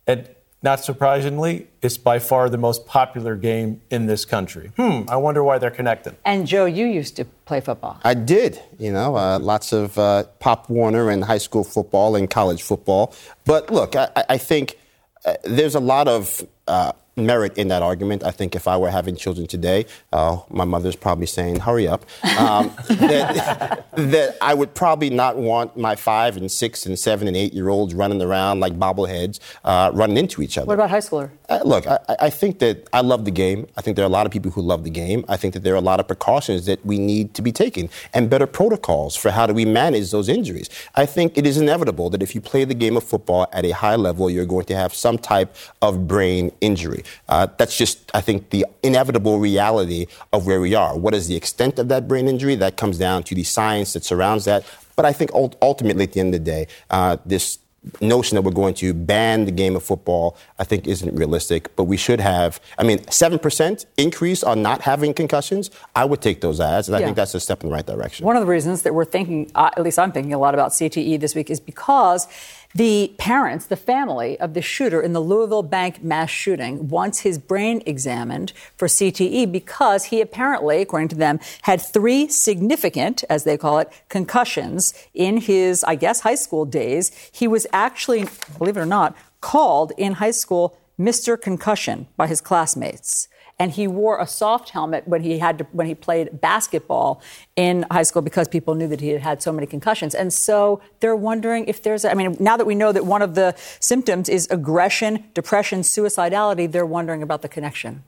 [0.06, 0.30] And
[0.64, 4.72] not surprisingly, it's by far the most popular game in this country.
[4.76, 6.16] Hmm, I wonder why they're connected.
[6.26, 8.00] And Joe, you used to play football.
[8.04, 12.30] I did, you know, uh, lots of uh, Pop Warner and high school football and
[12.30, 13.14] college football.
[13.46, 14.78] But look, I, I think
[15.26, 18.24] uh, there's a lot of uh, merit in that argument.
[18.24, 22.06] I think if I were having children today, uh, my mother's probably saying, hurry up,
[22.40, 27.36] um, that, that, I would probably not want my five and six and seven and
[27.36, 30.68] eight year olds running around like bobbleheads, uh, running into each other.
[30.68, 31.32] What about high schooler?
[31.50, 33.68] Uh, look, I, I, think that I love the game.
[33.78, 35.24] I think there are a lot of people who love the game.
[35.30, 37.90] I think that there are a lot of precautions that we need to be taken
[38.14, 40.70] and better protocols for how do we manage those injuries.
[40.96, 43.72] I think it is inevitable that if you play the game of football at a
[43.72, 47.04] high level, you're going to have some type of brain injury.
[47.28, 50.98] Uh, that's just, I think, the inevitable reality of where we are.
[50.98, 52.56] What is the extent of that brain injury?
[52.56, 54.66] That comes down to the science that surrounds that.
[54.96, 57.60] But I think ultimately, at the end of the day, uh, this
[58.02, 61.76] notion that we're going to ban the game of football, I think, isn't realistic.
[61.76, 66.42] But we should have, I mean, 7% increase on not having concussions, I would take
[66.42, 66.88] those ads.
[66.88, 68.26] And I think that's a step in the right direction.
[68.26, 70.72] One of the reasons that we're thinking, uh, at least I'm thinking a lot about
[70.72, 72.28] CTE this week, is because
[72.76, 77.38] the parents, the family of the shooter in the Louisville bank mass shooting wants his
[77.38, 83.58] brain examined for CTE because he apparently, according to them, had three significant, as they
[83.58, 87.12] call it, concussions in his, I guess, high school days.
[87.32, 88.28] He was actually,
[88.58, 91.40] believe it or not, called in high school Mr.
[91.40, 93.28] Concussion by his classmates
[93.60, 97.22] and he wore a soft helmet when he had to, when he played basketball
[97.56, 100.14] in high school because people knew that he had had so many concussions.
[100.14, 103.36] And so they're wondering if there's, I mean, now that we know that one of
[103.36, 108.04] the symptoms is aggression, depression, suicidality, they're wondering about the connection.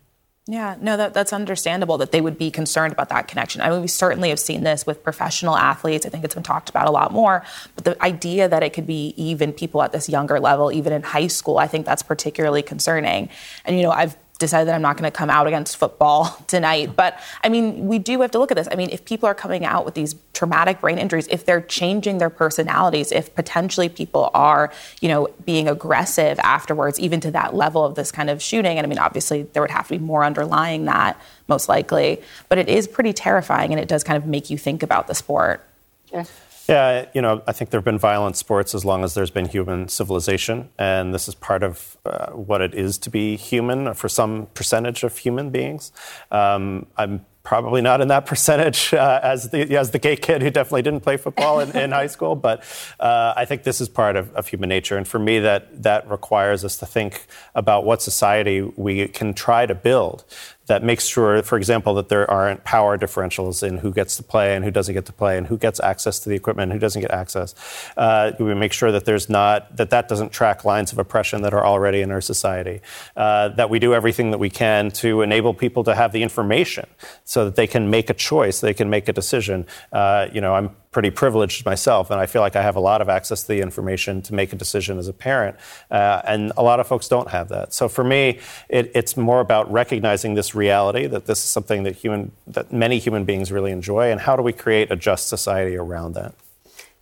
[0.48, 3.62] Yeah, no, that, that's understandable that they would be concerned about that connection.
[3.62, 6.08] I mean, we certainly have seen this with professional athletes.
[6.08, 7.46] I think it's been talked about a lot more.
[7.76, 11.04] But the idea that it could be even people at this younger level, even in
[11.04, 13.30] high school, I think that's particularly concerning.
[13.64, 16.96] And, you know, I've decided that I'm not going to come out against football tonight.
[16.96, 18.68] But I mean, we do have to look at this.
[18.72, 22.18] I mean, if people are coming out with these traumatic brain injuries, if they're changing
[22.18, 24.72] their personalities, if potentially people are,
[25.02, 28.86] you know, being aggressive afterwards, even to that level of this kind of shooting, and
[28.86, 32.22] I mean, obviously there would have to be more underlying that, most likely.
[32.48, 35.16] But it is pretty terrifying, and it does kind of make you think about the
[35.16, 35.64] sport.
[36.12, 36.24] Yeah.
[36.70, 39.48] Yeah, you know, I think there have been violent sports as long as there's been
[39.48, 44.08] human civilization, and this is part of uh, what it is to be human for
[44.08, 45.92] some percentage of human beings.
[46.30, 50.52] Um, I'm probably not in that percentage uh, as the as the gay kid who
[50.52, 52.64] definitely didn't play football in, in high school, but
[53.00, 56.08] uh, I think this is part of, of, human nature, and for me, that that
[56.08, 60.24] requires us to think about what society we can try to build
[60.70, 64.56] that makes sure, for example, that there aren't power differentials in who gets to play
[64.56, 66.80] and who doesn't get to play, and who gets access to the equipment and who
[66.80, 67.56] doesn't get access.
[67.98, 71.54] Uh, we make sure that there's not that that doesn't track lines of oppression that
[71.54, 72.82] are already in our society.
[73.18, 76.86] Uh, that we do everything that we can to enable people to have the information
[77.26, 79.66] so that they can make a choice, they can make a decision.
[79.92, 83.02] Uh, you know, I'm pretty privileged myself, and I feel like I have a lot
[83.02, 85.56] of access to the information to make a decision as a parent.
[85.92, 87.74] Uh, and a lot of folks don't have that.
[87.74, 91.96] So for me, it, it's more about recognizing this reality that this is something that
[91.96, 95.76] human that many human beings really enjoy, and how do we create a just society
[95.76, 96.34] around that?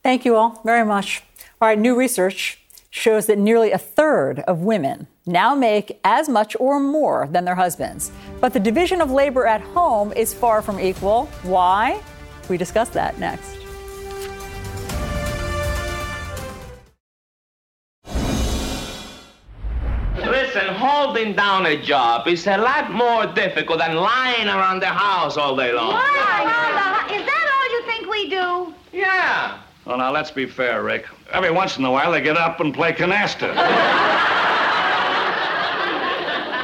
[0.04, 1.23] Thank you all very much.
[1.62, 6.56] All right, new research shows that nearly a third of women now make as much
[6.60, 8.12] or more than their husbands.
[8.39, 11.26] But the division of labor at home is far from equal.
[11.43, 12.02] Why?
[12.50, 13.66] We discuss that next.
[20.57, 25.37] Listen, holding down a job is a lot more difficult than lying around the house
[25.37, 25.89] all day long.
[25.89, 27.05] Why?
[27.11, 28.73] Is that all you think we do?
[28.91, 29.59] Yeah.
[29.85, 31.05] Well, now, let's be fair, Rick.
[31.31, 33.53] Every once in a while, they get up and play canasta.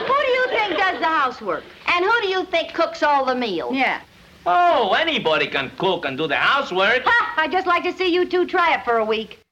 [0.07, 1.63] who do you think does the housework?
[1.85, 3.75] And who do you think cooks all the meals?
[3.75, 4.01] Yeah.
[4.47, 7.03] Oh, anybody can cook and do the housework.
[7.05, 7.33] Ha!
[7.37, 9.42] I'd just like to see you two try it for a week.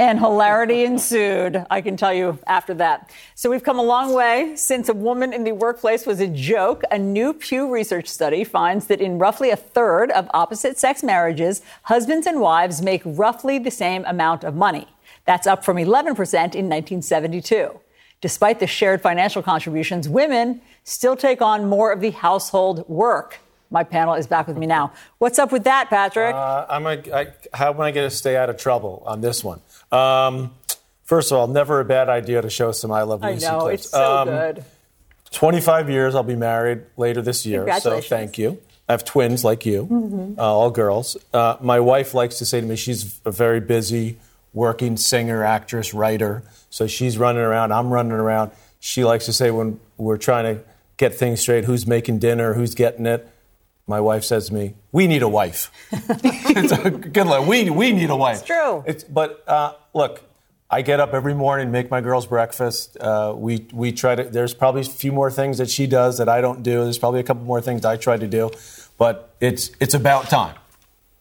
[0.00, 3.10] And hilarity ensued, I can tell you after that.
[3.34, 6.82] So we've come a long way since a woman in the workplace was a joke.
[6.90, 11.60] A new Pew Research study finds that in roughly a third of opposite sex marriages,
[11.82, 14.88] husbands and wives make roughly the same amount of money.
[15.26, 17.78] That's up from 11% in 1972.
[18.22, 23.38] Despite the shared financial contributions, women still take on more of the household work.
[23.70, 24.92] My panel is back with me now.
[25.18, 26.34] What's up with that, Patrick?
[26.34, 29.44] Uh, I'm a, I, how am I going to stay out of trouble on this
[29.44, 29.60] one?
[29.92, 30.54] Um,
[31.04, 33.60] first of all, never a bad idea to show some I Love Lucy I know,
[33.60, 33.84] clips.
[33.84, 34.64] it's so um, good.
[35.30, 37.66] 25 years, I'll be married later this year.
[37.80, 38.60] So thank you.
[38.88, 40.40] I have twins like you, mm-hmm.
[40.40, 41.16] uh, all girls.
[41.32, 44.18] Uh, my wife likes to say to me, she's a very busy
[44.52, 46.42] working singer, actress, writer.
[46.70, 48.50] So she's running around, I'm running around.
[48.80, 50.64] She likes to say when we're trying to
[50.96, 53.28] get things straight, who's making dinner, who's getting it
[53.90, 57.46] my wife says to me, "We need a wife." it's a good line.
[57.46, 58.38] We we need a wife.
[58.38, 58.84] It's true.
[58.86, 60.22] It's, but uh, look,
[60.70, 62.96] I get up every morning, make my girls breakfast.
[62.98, 64.24] Uh, we we try to.
[64.24, 66.84] There's probably a few more things that she does that I don't do.
[66.84, 68.50] There's probably a couple more things I try to do,
[68.96, 70.56] but it's it's about time.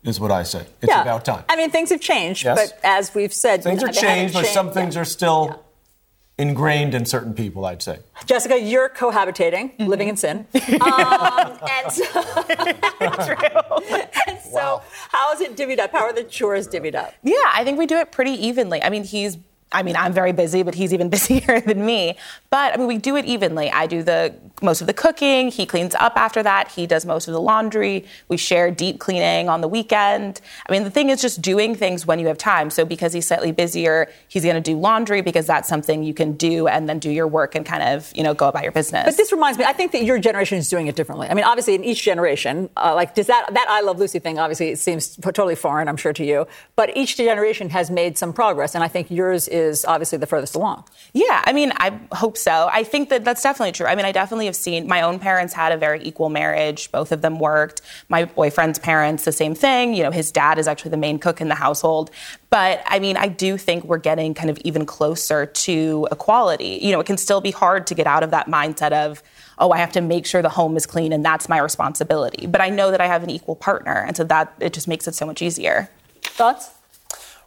[0.03, 0.65] Is what I say.
[0.81, 1.01] It's yeah.
[1.01, 1.43] about time.
[1.49, 2.57] I mean, things have changed, yes.
[2.57, 5.01] but as we've said, things are changed, but some things yeah.
[5.01, 5.47] are still.
[5.49, 5.63] Yeah
[6.39, 7.99] ingrained in certain people, I'd say.
[8.25, 9.85] Jessica, you're cohabitating, mm-hmm.
[9.85, 10.47] living in sin.
[10.79, 13.43] Um, and so, true.
[14.27, 14.81] And so, wow.
[15.09, 15.91] how is it divvied up?
[15.91, 17.13] How are the chores divvied up?
[17.21, 18.81] Yeah, I think we do it pretty evenly.
[18.81, 19.37] I mean, he's
[19.71, 22.17] I mean, I'm very busy, but he's even busier than me.
[22.49, 23.69] But I mean, we do it evenly.
[23.69, 25.49] I do the most of the cooking.
[25.49, 26.69] He cleans up after that.
[26.69, 28.05] He does most of the laundry.
[28.27, 30.41] We share deep cleaning on the weekend.
[30.67, 32.69] I mean, the thing is just doing things when you have time.
[32.69, 36.33] So because he's slightly busier, he's going to do laundry because that's something you can
[36.33, 39.05] do and then do your work and kind of you know go about your business.
[39.05, 39.65] But this reminds me.
[39.65, 41.29] I think that your generation is doing it differently.
[41.29, 44.39] I mean, obviously, in each generation, uh, like does that that I Love Lucy thing?
[44.39, 46.47] Obviously, it seems totally foreign, I'm sure to you.
[46.75, 50.27] But each generation has made some progress, and I think yours is is obviously the
[50.27, 50.83] furthest along.
[51.13, 52.69] Yeah, I mean, I hope so.
[52.71, 53.85] I think that that's definitely true.
[53.85, 56.91] I mean, I definitely have seen my own parents had a very equal marriage.
[56.91, 57.81] Both of them worked.
[58.09, 59.93] My boyfriend's parents, the same thing.
[59.93, 62.11] You know, his dad is actually the main cook in the household.
[62.49, 66.79] But I mean, I do think we're getting kind of even closer to equality.
[66.81, 69.23] You know, it can still be hard to get out of that mindset of,
[69.59, 72.47] oh, I have to make sure the home is clean and that's my responsibility.
[72.47, 74.03] But I know that I have an equal partner.
[74.07, 75.89] And so that it just makes it so much easier.
[76.23, 76.71] Thoughts?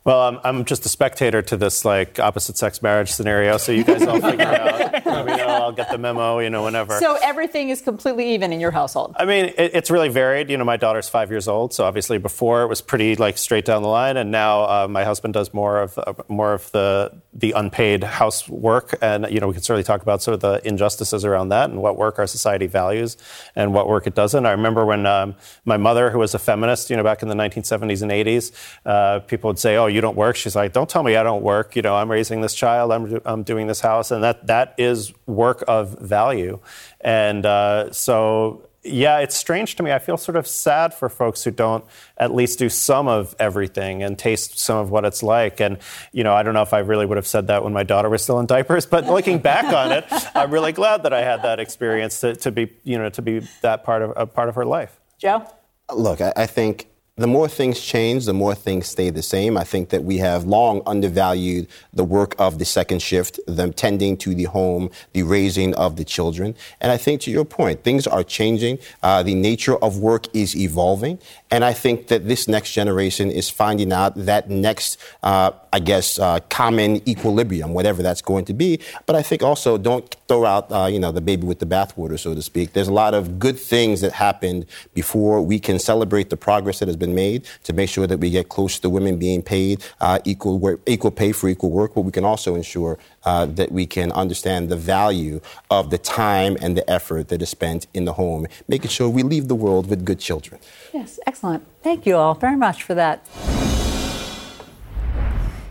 [0.05, 3.57] Well, I'm, I'm just a spectator to this like opposite sex marriage scenario.
[3.57, 4.92] So you guys all figure out.
[5.07, 5.47] Let me know.
[5.47, 6.39] I'll get the memo.
[6.39, 6.99] You know, whenever.
[6.99, 9.15] So everything is completely even in your household.
[9.19, 10.51] I mean, it, it's really varied.
[10.51, 13.65] You know, my daughter's five years old, so obviously before it was pretty like straight
[13.65, 17.13] down the line, and now uh, my husband does more of uh, more of the
[17.35, 21.25] the unpaid housework, and you know, we can certainly talk about sort of the injustices
[21.25, 23.17] around that and what work our society values
[23.57, 24.47] and what work it doesn't.
[24.47, 25.35] I remember when um,
[25.65, 28.53] my mother, who was a feminist, you know, back in the 1970s and 80s,
[28.85, 31.43] uh, people would say, "Oh, you don't work." She's like, "Don't tell me I don't
[31.43, 31.75] work.
[31.77, 32.93] You know, I'm raising this child.
[32.93, 34.92] I'm, I'm doing this house, and that that is
[35.27, 36.59] work of value."
[37.01, 39.93] And uh, so, yeah, it's strange to me.
[39.93, 41.85] I feel sort of sad for folks who don't
[42.17, 45.61] at least do some of everything and taste some of what it's like.
[45.61, 45.79] And
[46.13, 48.09] you know, I don't know if I really would have said that when my daughter
[48.09, 51.43] was still in diapers, but looking back on it, I'm really glad that I had
[51.43, 54.55] that experience to, to be, you know, to be that part of a part of
[54.57, 55.01] her life.
[55.19, 55.47] Joe.
[55.93, 56.87] Look, I, I think
[57.23, 59.57] the more things change, the more things stay the same.
[59.57, 64.17] I think that we have long undervalued the work of the second shift, them tending
[64.19, 66.57] to the home, the raising of the children.
[66.81, 68.81] And I think to your point, things are changing.
[69.05, 71.21] Uh, the nature of work is evolving.
[71.53, 76.19] And I think that this next generation is finding out that next, uh, I guess,
[76.19, 78.81] uh, common equilibrium, whatever that's going to be.
[79.05, 82.19] But I think also don't throw out, uh, you know, the baby with the bathwater,
[82.19, 82.73] so to speak.
[82.73, 86.89] There's a lot of good things that happened before we can celebrate the progress that
[86.89, 90.21] has been made to make sure that we get close to women being paid uh,
[90.25, 91.95] equal work, equal pay for equal work.
[91.95, 96.57] But we can also ensure uh, that we can understand the value of the time
[96.61, 99.89] and the effort that is spent in the home, making sure we leave the world
[99.89, 100.61] with good children.
[100.93, 101.67] Yes, excellent.
[101.83, 103.27] Thank you all very much for that.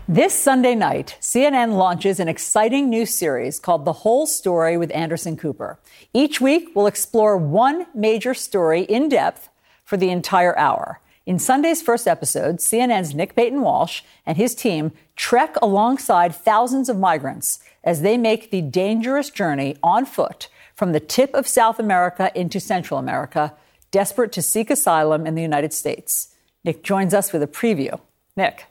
[0.08, 5.36] This Sunday night, CNN launches an exciting new series called The Whole Story with Anderson
[5.36, 5.78] Cooper.
[6.12, 9.48] Each week, we'll explore one major story in depth
[9.84, 11.00] for the entire hour.
[11.24, 16.98] In Sunday's first episode, CNN's Nick Paton Walsh and his team trek alongside thousands of
[16.98, 22.32] migrants as they make the dangerous journey on foot from the tip of South America
[22.34, 23.54] into Central America,
[23.92, 26.34] desperate to seek asylum in the United States.
[26.64, 28.00] Nick joins us with a preview.
[28.36, 28.66] Nick.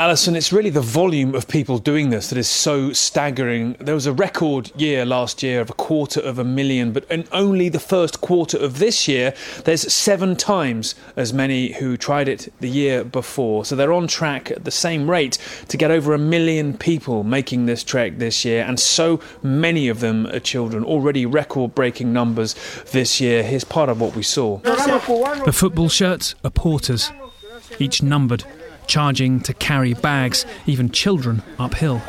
[0.00, 3.76] Alisyn, it's really the volume of people doing this that is so staggering.
[3.78, 7.28] There was a record year last year of a quarter of a million, but in
[7.30, 12.52] only the first quarter of this year, there's seven times as many who tried it
[12.58, 13.64] the year before.
[13.64, 17.66] So they're on track at the same rate to get over a million people making
[17.66, 20.82] this trek this year, and so many of them are children.
[20.82, 22.56] Already record breaking numbers
[22.90, 23.44] this year.
[23.44, 24.58] Here's part of what we saw.
[24.58, 27.12] The football shirts are porters,
[27.78, 28.44] each numbered
[28.86, 32.00] charging to carry bags, even children uphill.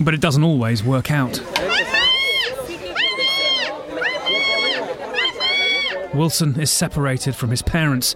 [0.00, 1.40] But it doesn't always work out.
[6.14, 8.14] Wilson is separated from his parents.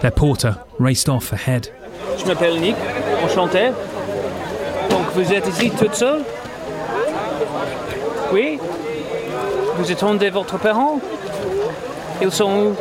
[0.00, 1.70] Their porter raced off ahead.
[2.18, 2.76] Je m'appelle Nick,
[3.22, 3.72] enchanté.
[4.90, 6.24] Donc vous êtes ici toute seule
[8.32, 8.58] Oui
[9.76, 11.00] Vous attendez votre parent
[12.22, 12.76] Ils sont où?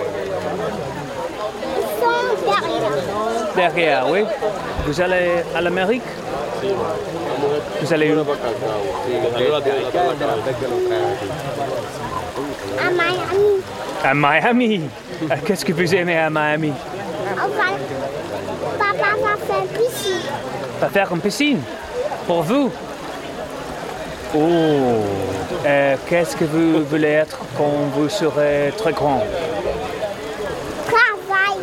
[1.64, 2.92] Ils sont derrière.
[3.56, 4.24] Derrière, oui.
[4.86, 6.04] Vous allez à l'Amérique?
[7.82, 8.20] Vous allez où?
[12.80, 13.64] À Miami.
[14.04, 14.82] À Miami.
[15.24, 16.74] Euh, Qu'est-ce que vous aimez à Miami?
[18.78, 20.30] Papa va faire piscine.
[20.80, 21.62] Va faire une piscine?
[22.28, 22.72] Pour vous?
[24.36, 25.04] Oh
[25.65, 29.22] Euh, Qu'est-ce que vous voulez être quand vous serez très grand
[30.88, 31.58] Travail.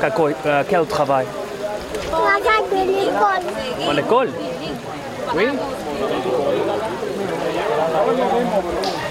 [0.00, 1.26] Quel co- euh, Quel travail
[2.10, 3.90] Travail de l'école.
[3.90, 4.28] À l'école
[5.34, 5.44] Oui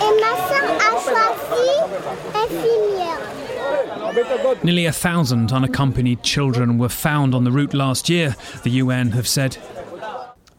[0.02, 1.70] Et ma soeur a choisi
[2.36, 3.22] infirmière.
[4.64, 9.28] Nearly a thousand unaccompanied children were found on the route last year, the UN have
[9.28, 9.58] said.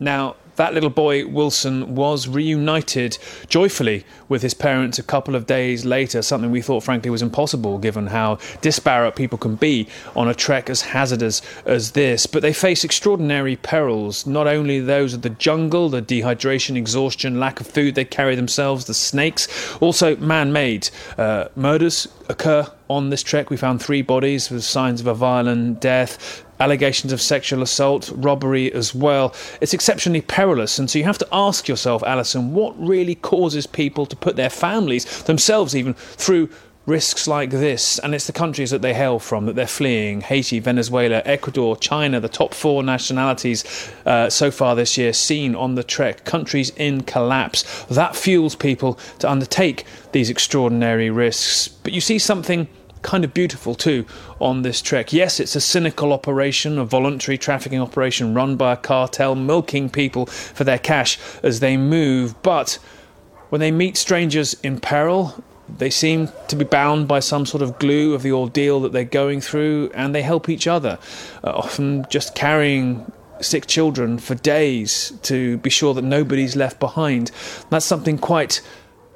[0.00, 5.84] Now, that little boy, Wilson, was reunited joyfully with his parents a couple of days
[5.84, 10.34] later, something we thought, frankly, was impossible given how disparate people can be on a
[10.34, 12.26] trek as hazardous as this.
[12.26, 17.60] But they face extraordinary perils, not only those of the jungle, the dehydration, exhaustion, lack
[17.60, 19.48] of food they carry themselves, the snakes,
[19.80, 20.90] also man made.
[21.18, 23.50] Uh, murders occur on this trek.
[23.50, 28.72] We found three bodies with signs of a violent death allegations of sexual assault, robbery
[28.72, 29.34] as well.
[29.60, 34.06] It's exceptionally perilous, and so you have to ask yourself, Alisyn, what really causes people
[34.06, 36.48] to put their families, themselves even, through
[36.86, 40.58] risks like this, and it's the countries that they hail from that they're fleeing Haiti,
[40.58, 43.64] Venezuela, Ecuador, China, the top four nationalities
[44.04, 47.84] uh, so far this year seen on the trek, countries in collapse.
[47.84, 51.68] That fuels people to undertake these extraordinary risks.
[51.68, 52.66] But you see something
[53.02, 54.06] kind of beautiful too
[54.40, 55.12] on this trek.
[55.12, 60.26] Yes, it's a cynical operation, a voluntary trafficking operation run by a cartel, milking people
[60.26, 62.40] for their cash as they move.
[62.42, 62.78] But
[63.50, 65.42] when they meet strangers in peril,
[65.78, 69.04] they seem to be bound by some sort of glue of the ordeal that they're
[69.04, 70.98] going through, and they help each other,
[71.44, 77.30] uh, often just carrying sick children for days to be sure that nobody's left behind.
[77.70, 78.60] That's something quite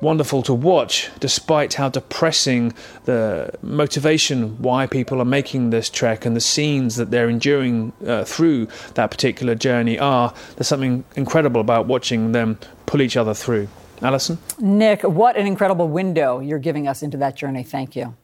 [0.07, 2.73] wonderful to watch, despite how depressing
[3.07, 8.25] the motivation why people are making this trek and the scenes that they're enduring uh,
[8.25, 10.33] through that particular journey are.
[10.55, 13.67] There's something incredible about watching them pull each other through.
[13.99, 14.39] Alisyn?
[14.61, 17.65] Nick, what an incredible window you're giving us into that journey.
[17.65, 18.15] Thank you.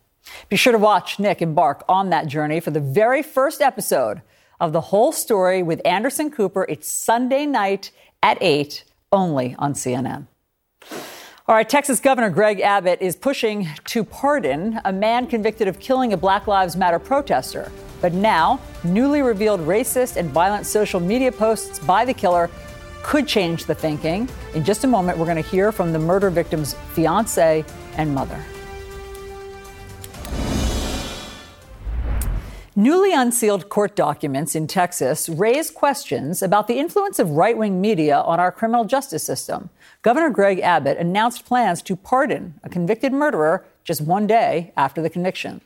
[0.49, 4.23] Be sure to watch Nick embark on that journey for the very first episode
[4.61, 6.65] of The Whole Story with Anderson Cooper.
[6.69, 7.91] It's Sunday night
[8.23, 10.29] at 8, only on CNN.
[11.49, 16.13] All right, Texas Governor Greg Abbott is pushing to pardon a man convicted of killing
[16.13, 17.73] a Black Lives Matter protester.
[18.01, 22.49] But now, newly revealed racist and violent social media posts by the killer
[23.03, 24.29] could change the thinking.
[24.55, 27.65] In just a moment, we're going to hear from the murder victim's fiance
[27.97, 28.41] and mother.
[32.77, 38.21] Newly unsealed court documents in Texas raise questions about the influence of right wing media
[38.21, 39.71] on our criminal justice system.
[40.03, 45.09] Governor Greg Abbott announced plans to pardon a convicted murderer just one day after the
[45.09, 45.61] conviction.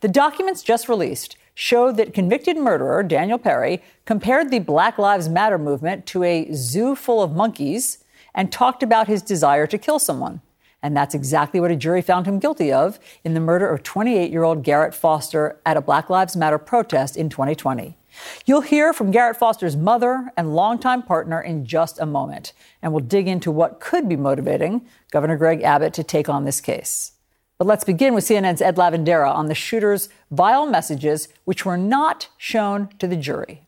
[0.00, 5.58] The documents just released showed that convicted murderer Daniel Perry compared the Black Lives Matter
[5.58, 7.98] movement to a zoo full of monkeys
[8.34, 10.40] and talked about his desire to kill someone.
[10.82, 14.30] And that's exactly what a jury found him guilty of in the murder of 28
[14.30, 17.96] year old Garrett Foster at a Black Lives Matter protest in 2020.
[18.46, 22.52] You'll hear from Garrett Foster's mother and longtime partner in just a moment,
[22.82, 26.60] and we'll dig into what could be motivating Governor Greg Abbott to take on this
[26.60, 27.12] case.
[27.58, 32.28] But let's begin with CNN's Ed Lavandera on the shooter's vile messages, which were not
[32.36, 33.62] shown to the jury.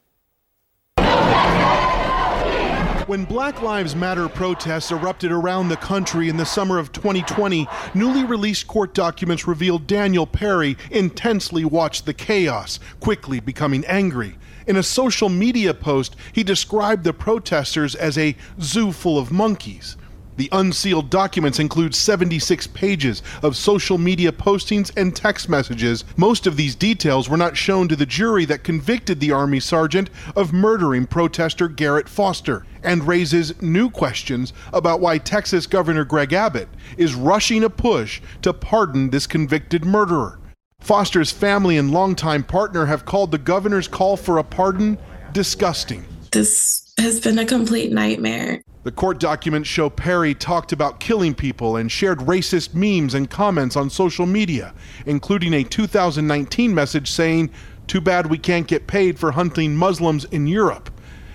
[3.06, 8.24] When Black Lives Matter protests erupted around the country in the summer of 2020, newly
[8.24, 14.36] released court documents revealed Daniel Perry intensely watched the chaos, quickly becoming angry.
[14.66, 19.96] In a social media post, he described the protesters as a zoo full of monkeys.
[20.36, 26.04] The unsealed documents include 76 pages of social media postings and text messages.
[26.16, 30.10] Most of these details were not shown to the jury that convicted the Army sergeant
[30.34, 36.68] of murdering protester Garrett Foster and raises new questions about why Texas Governor Greg Abbott
[36.96, 40.38] is rushing a push to pardon this convicted murderer.
[40.80, 44.98] Foster's family and longtime partner have called the governor's call for a pardon
[45.32, 46.04] disgusting.
[46.30, 48.62] This has been a complete nightmare.
[48.86, 53.74] The court documents show Perry talked about killing people and shared racist memes and comments
[53.74, 54.74] on social media,
[55.04, 57.50] including a 2019 message saying,
[57.88, 60.88] Too bad we can't get paid for hunting Muslims in Europe.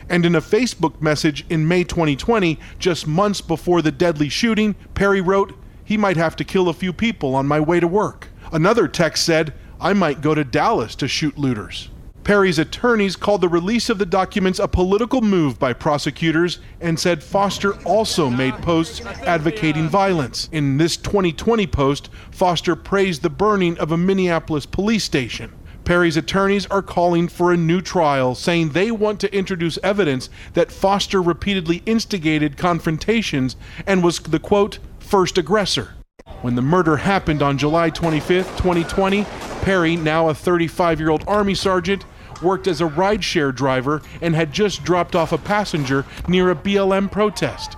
[0.08, 5.20] And in a Facebook message in May 2020, just months before the deadly shooting, Perry
[5.20, 8.30] wrote, He might have to kill a few people on my way to work.
[8.54, 11.90] Another text said, I might go to Dallas to shoot looters.
[12.24, 17.24] Perry's attorneys called the release of the documents a political move by prosecutors and said
[17.24, 20.48] Foster also made posts advocating violence.
[20.52, 25.52] In this 2020 post, Foster praised the burning of a Minneapolis police station.
[25.84, 30.72] Perry's attorneys are calling for a new trial, saying they want to introduce evidence that
[30.72, 33.56] Foster repeatedly instigated confrontations
[33.88, 35.96] and was the quote, first aggressor.
[36.42, 39.26] When the murder happened on July 25, 2020,
[39.62, 42.06] Perry, now a 35 year old Army sergeant,
[42.42, 47.12] worked as a rideshare driver and had just dropped off a passenger near a BLM
[47.12, 47.78] protest.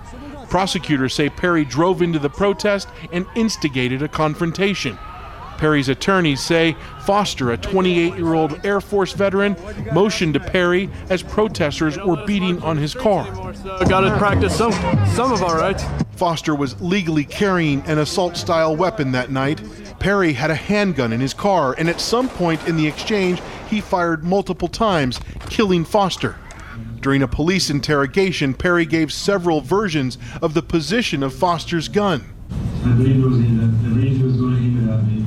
[0.50, 4.98] Prosecutors say Perry drove into the protest and instigated a confrontation.
[5.58, 9.56] Perry's attorneys say Foster, a 28 year old Air Force veteran,
[9.94, 13.26] motioned to Perry as protesters were beating on his car.
[13.66, 14.74] I got to practice some,
[15.16, 15.86] some of our rights.
[16.16, 19.62] Foster was legally carrying an assault style weapon that night.
[20.00, 23.42] Perry had a handgun in his car, and at some point in the exchange,
[23.74, 25.20] he fired multiple times,
[25.50, 26.36] killing Foster.
[27.02, 32.24] During a police interrogation, Perry gave several versions of the position of Foster's gun.
[32.86, 33.60] I believe it was him.
[33.60, 35.26] I believe he was going it at me.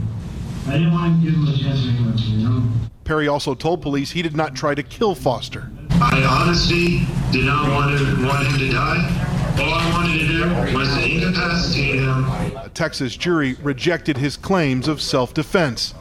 [0.68, 2.62] I didn't want to give him a chance to you know?
[3.04, 5.70] Perry also told police he did not try to kill Foster.
[5.90, 9.56] I honestly did not want, to, want him to die.
[9.58, 12.24] All I wanted to do was to incapacitate him.
[12.56, 15.94] A Texas jury rejected his claims of self defense.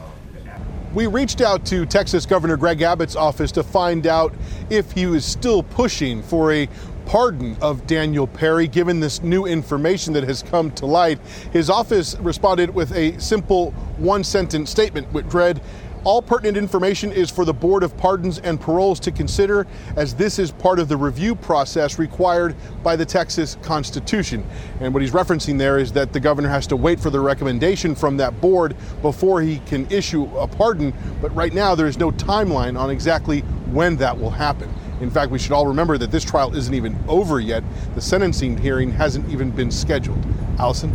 [0.96, 4.34] We reached out to Texas Governor Greg Abbott's office to find out
[4.70, 6.70] if he was still pushing for a
[7.04, 11.18] pardon of Daniel Perry, given this new information that has come to light.
[11.52, 15.60] His office responded with a simple one sentence statement, which read,
[16.06, 20.38] all pertinent information is for the Board of Pardons and Paroles to consider, as this
[20.38, 22.54] is part of the review process required
[22.84, 24.46] by the Texas Constitution.
[24.78, 27.96] And what he's referencing there is that the governor has to wait for the recommendation
[27.96, 30.94] from that board before he can issue a pardon.
[31.20, 33.40] But right now, there is no timeline on exactly
[33.72, 34.72] when that will happen.
[35.00, 37.64] In fact, we should all remember that this trial isn't even over yet.
[37.96, 40.22] The sentencing hearing hasn't even been scheduled.
[40.58, 40.94] Alisyn?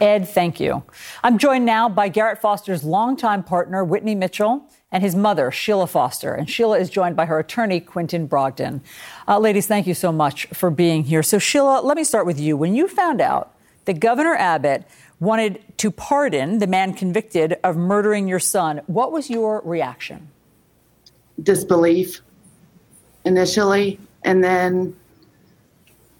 [0.00, 0.82] Ed, thank you.
[1.24, 6.34] I'm joined now by Garrett Foster's longtime partner, Whitney Mitchell, and his mother, Sheila Foster.
[6.34, 8.80] And Sheila is joined by her attorney, Quentin Brogdon.
[9.26, 11.22] Uh, ladies, thank you so much for being here.
[11.22, 12.56] So, Sheila, let me start with you.
[12.56, 13.54] When you found out
[13.86, 14.84] that Governor Abbott
[15.20, 20.28] wanted to pardon the man convicted of murdering your son, what was your reaction?
[21.42, 22.20] Disbelief
[23.24, 24.96] initially, and then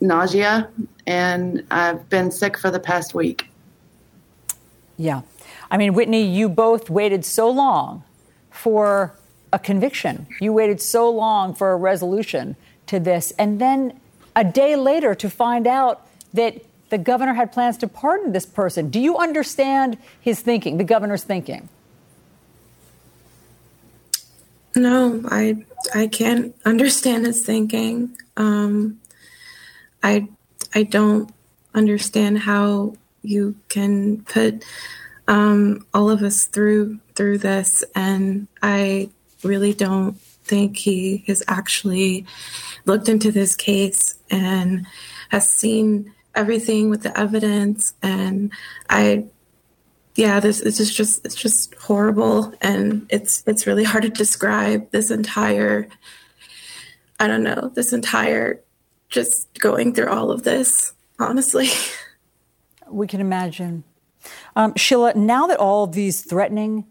[0.01, 0.68] nausea.
[1.07, 3.47] And I've been sick for the past week.
[4.99, 5.22] Yeah.
[5.70, 8.03] I mean, Whitney, you both waited so long
[8.51, 9.14] for
[9.53, 10.26] a conviction.
[10.40, 12.57] You waited so long for a resolution
[12.88, 13.30] to this.
[13.38, 13.99] And then
[14.34, 18.90] a day later to find out that the governor had plans to pardon this person.
[18.90, 21.68] Do you understand his thinking, the governor's thinking?
[24.74, 28.16] No, I I can't understand his thinking.
[28.36, 29.01] Um,
[30.03, 30.28] I
[30.74, 31.32] I don't
[31.74, 32.94] understand how
[33.29, 34.64] you can put
[35.29, 39.11] um, all of us through through this, and I
[39.45, 42.26] really don't think he has actually
[42.87, 44.87] looked into this case and
[45.29, 47.93] has seen everything with the evidence.
[48.03, 48.51] And
[48.89, 49.26] I,
[50.14, 55.11] yeah, this, is just it's just horrible, and it's it's really hard to describe this
[55.11, 55.89] entire.
[57.20, 58.62] I don't know this entire
[59.11, 61.68] just going through all of this, honestly.
[62.91, 63.84] We can imagine.
[64.57, 66.86] Um, Sheila, now that all of these threatening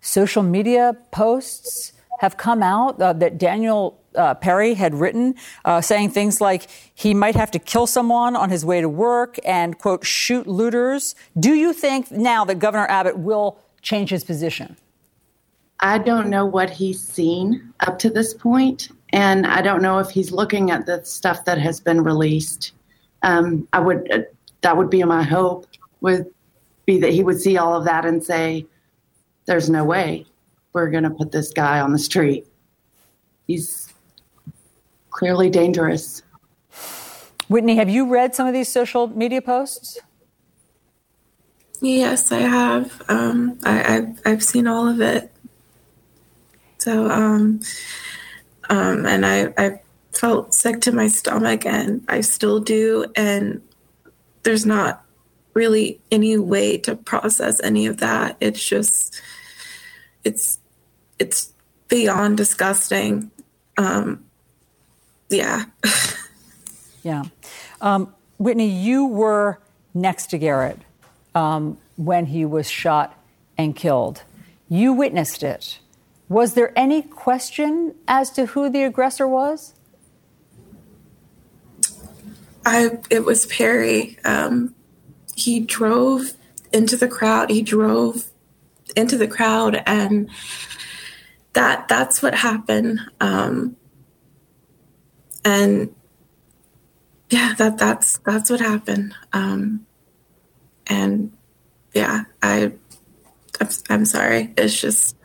[0.00, 5.34] social media posts have come out uh, that Daniel uh, Perry had written,
[5.64, 9.38] uh, saying things like he might have to kill someone on his way to work
[9.44, 11.14] and, quote, shoot looters.
[11.38, 14.76] Do you think now that Governor Abbott will change his position?
[15.80, 20.10] I don't know what he's seen up to this point, and I don't know if
[20.10, 22.72] he's looking at the stuff that has been released.
[23.22, 24.18] Um, I would uh,
[24.62, 25.66] that would be my hope
[26.00, 26.26] would
[26.86, 28.66] be that he would see all of that and say,
[29.46, 30.26] "There's no way
[30.72, 32.46] we're going to put this guy on the street.
[33.46, 33.92] He's
[35.10, 36.22] clearly dangerous."
[37.48, 39.98] Whitney, have you read some of these social media posts?
[41.80, 43.02] Yes, I have.
[43.08, 45.32] Um, I, have I've seen all of it.
[46.78, 47.60] So, um,
[48.68, 49.80] um, and I, I
[50.12, 53.06] felt sick to my stomach, and I still do.
[53.16, 53.62] And
[54.42, 55.04] there's not
[55.54, 58.36] really any way to process any of that.
[58.40, 59.20] It's just,
[60.24, 60.58] it's,
[61.18, 61.52] it's
[61.88, 63.30] beyond disgusting.
[63.76, 64.24] Um,
[65.28, 65.64] yeah.
[67.02, 67.24] yeah.
[67.80, 69.60] Um, Whitney, you were
[69.94, 70.78] next to Garrett
[71.34, 73.16] um, when he was shot
[73.58, 74.22] and killed.
[74.68, 75.80] You witnessed it.
[76.28, 79.74] Was there any question as to who the aggressor was?
[82.64, 84.18] I it was Perry.
[84.24, 84.74] Um,
[85.34, 86.32] he drove
[86.72, 87.50] into the crowd.
[87.50, 88.26] He drove
[88.96, 90.30] into the crowd, and
[91.52, 93.00] that that's what happened.
[93.20, 93.76] Um,
[95.44, 95.94] and
[97.30, 99.14] yeah, that that's that's what happened.
[99.32, 99.86] Um,
[100.86, 101.32] and
[101.94, 102.72] yeah, I
[103.60, 104.52] I'm, I'm sorry.
[104.56, 105.16] It's just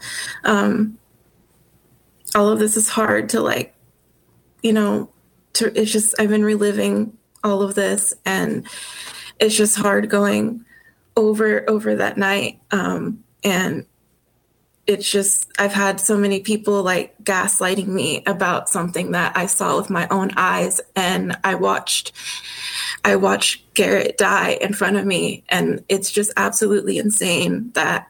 [0.44, 0.98] um,
[2.34, 3.76] all of this is hard to like,
[4.62, 5.10] you know,
[5.54, 8.68] to it's just I've been reliving all of this, and
[9.40, 10.66] it's just hard going
[11.16, 12.60] over over that night.
[12.72, 13.86] Um, and
[14.88, 19.78] it's just I've had so many people like gaslighting me about something that I saw
[19.78, 22.12] with my own eyes and I watched
[23.04, 28.10] I watched Garrett die in front of me and it's just absolutely insane that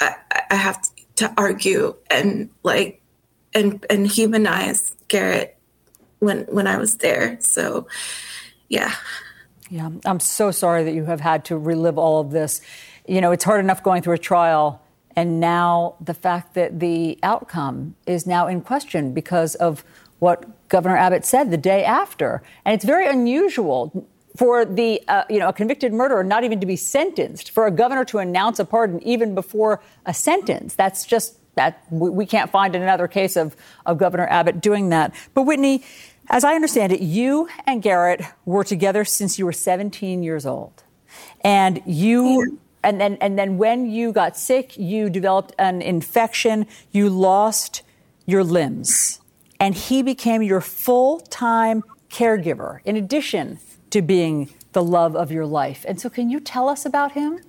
[0.00, 0.14] I,
[0.50, 0.82] I have
[1.16, 3.02] to argue and like
[3.54, 5.58] and and humanize Garrett
[6.20, 7.36] when when I was there.
[7.40, 7.86] So
[8.72, 8.94] yeah.
[9.70, 12.60] Yeah, I'm so sorry that you have had to relive all of this.
[13.06, 14.82] You know, it's hard enough going through a trial
[15.14, 19.84] and now the fact that the outcome is now in question because of
[20.18, 22.42] what Governor Abbott said the day after.
[22.64, 26.66] And it's very unusual for the uh, you know a convicted murderer not even to
[26.66, 31.36] be sentenced for a governor to announce a pardon even before a sentence that's just
[31.54, 33.54] that we, can't find another case of,
[33.84, 35.84] of governor abbott doing that but whitney
[36.30, 40.82] as i understand it you and garrett were together since you were 17 years old
[41.42, 47.08] and you and then and then when you got sick, you developed an infection, you
[47.08, 47.82] lost
[48.26, 49.20] your limbs,
[49.60, 53.58] and he became your full-time caregiver in addition
[53.90, 55.84] to being the love of your life.
[55.86, 57.40] And so can you tell us about him?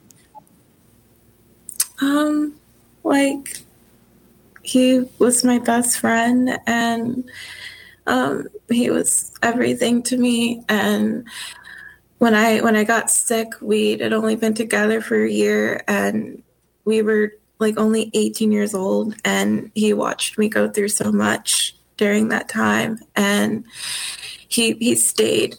[2.01, 2.55] Um
[3.03, 3.57] like
[4.61, 7.29] he was my best friend and
[8.07, 11.27] um he was everything to me and
[12.23, 16.41] when I when I got sick, we had only been together for a year, and
[16.85, 21.75] we were like only 18 years old, and he watched me go through so much
[21.97, 23.65] during that time, and
[24.47, 25.55] he he stayed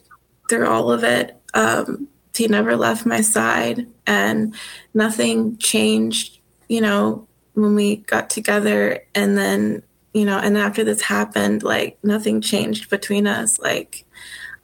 [0.48, 1.36] through all of it.
[1.52, 4.54] Um, he never left my side, and
[4.94, 6.38] nothing changed.
[6.68, 9.82] You know, when we got together, and then
[10.14, 13.58] you know, and after this happened, like nothing changed between us.
[13.58, 14.06] Like,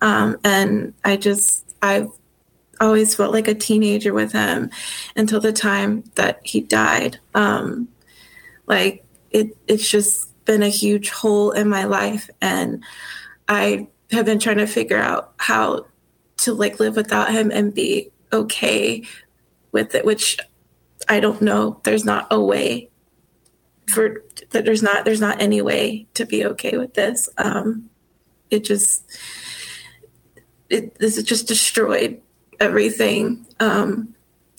[0.00, 2.08] um, and I just I've
[2.80, 4.70] always felt like a teenager with him
[5.16, 7.18] until the time that he died.
[7.34, 7.88] Um,
[8.66, 12.84] like it, it's just been a huge hole in my life, and
[13.48, 15.86] I have been trying to figure out how
[16.38, 19.02] to like live without him and be okay
[19.72, 20.04] with it.
[20.04, 20.38] Which
[21.08, 21.80] I don't know.
[21.82, 22.89] There's not a way
[23.90, 24.64] for that.
[24.64, 25.04] There's not.
[25.04, 27.28] There's not any way to be okay with this.
[27.36, 27.90] Um,
[28.50, 29.04] it just
[30.70, 32.20] it, this has just destroyed
[32.58, 33.46] everything.
[33.58, 34.14] Um,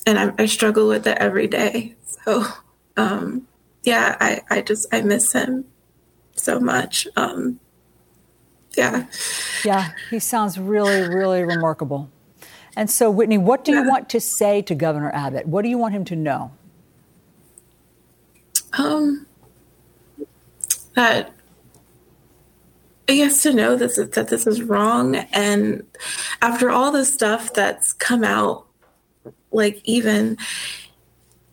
[0.06, 1.96] and I, I, struggle with it every day.
[2.26, 2.44] So,
[2.98, 3.48] um,
[3.84, 5.66] yeah, I, I just, I miss him
[6.36, 7.08] so much.
[7.16, 7.60] Um,
[8.78, 9.08] yeah.
[9.64, 12.10] Yeah, he sounds really, really remarkable.
[12.76, 15.48] And so, Whitney, what do you want to say to Governor Abbott?
[15.48, 16.52] What do you want him to know?
[18.74, 19.26] Um,
[20.96, 21.34] that
[23.08, 25.86] he has to know this that this is wrong and
[26.42, 28.66] after all the stuff that's come out
[29.52, 30.38] like even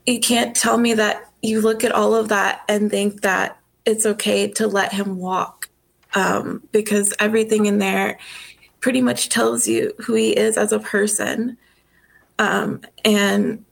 [0.06, 4.06] you can't tell me that you look at all of that and think that it's
[4.06, 5.68] okay to let him walk
[6.14, 8.18] um, because everything in there
[8.80, 11.56] pretty much tells you who he is as a person.
[12.38, 13.64] Um, and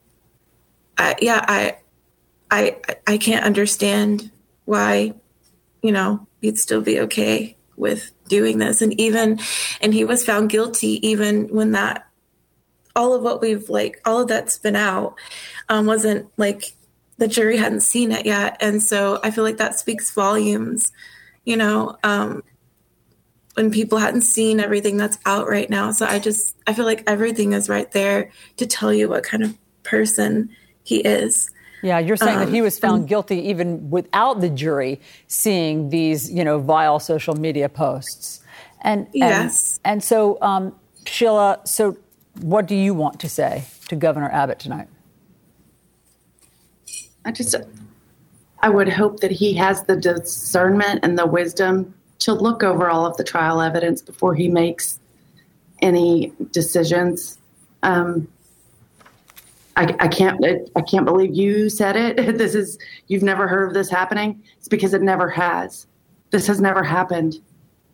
[0.98, 1.76] I, yeah i
[2.50, 2.76] i
[3.06, 4.30] i can't understand
[4.64, 5.12] why
[5.82, 8.82] you know he'd still be okay with doing this.
[8.82, 9.38] And even
[9.80, 12.06] and he was found guilty even when that
[12.94, 15.14] all of what we've like all of that's been out
[15.68, 16.74] um, wasn't like
[17.18, 18.56] the jury hadn't seen it yet.
[18.60, 20.92] And so i feel like that speaks volumes
[21.44, 22.42] you know um,
[23.54, 25.92] when people hadn't seen everything that's out right now.
[25.92, 29.42] So i just i feel like everything is right there to tell you what kind
[29.42, 30.50] of person
[30.82, 31.50] he is
[31.86, 35.90] yeah, you're saying um, that he was found um, guilty even without the jury seeing
[35.90, 38.40] these, you know, vile social media posts.
[38.82, 40.74] And yes, and, and so um,
[41.06, 41.96] Sheila, so
[42.40, 44.88] what do you want to say to Governor Abbott tonight?
[47.24, 47.56] I just,
[48.60, 53.04] I would hope that he has the discernment and the wisdom to look over all
[53.04, 54.98] of the trial evidence before he makes
[55.82, 57.38] any decisions.
[57.82, 58.28] Um,
[59.76, 60.42] I, I can't
[60.74, 62.16] I can't believe you said it.
[62.38, 64.42] This is you've never heard of this happening.
[64.58, 65.86] It's because it never has.
[66.30, 67.36] This has never happened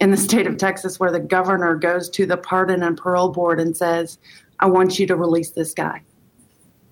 [0.01, 3.61] in the state of Texas where the governor goes to the pardon and parole board
[3.61, 4.18] and says,
[4.61, 6.03] "I want you to release this guy."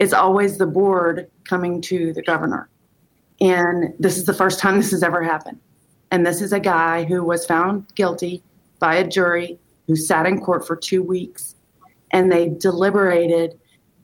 [0.00, 2.68] It's always the board coming to the governor.
[3.40, 5.60] And this is the first time this has ever happened.
[6.10, 8.42] And this is a guy who was found guilty
[8.80, 11.54] by a jury who sat in court for 2 weeks
[12.12, 13.58] and they deliberated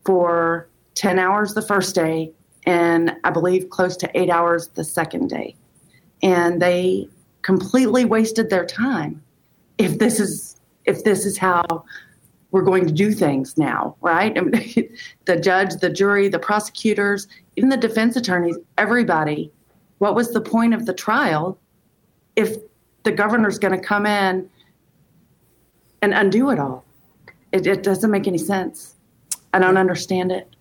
[0.05, 2.32] for 10 hours the first day
[2.66, 5.55] and I believe close to eight hours the second day.
[6.22, 7.09] And they
[7.42, 9.22] completely wasted their time
[9.78, 11.84] if this is if this is how
[12.51, 14.36] we're going to do things now, right?
[14.36, 19.53] I mean, the judge, the jury, the prosecutors, even the defense attorneys, everybody.
[19.99, 21.59] What was the point of the trial
[22.34, 22.57] if
[23.03, 24.49] the governor's going to come in
[26.03, 26.84] and undo it all?
[27.53, 28.94] It, it doesn't make any sense.
[29.53, 30.55] I don't understand it.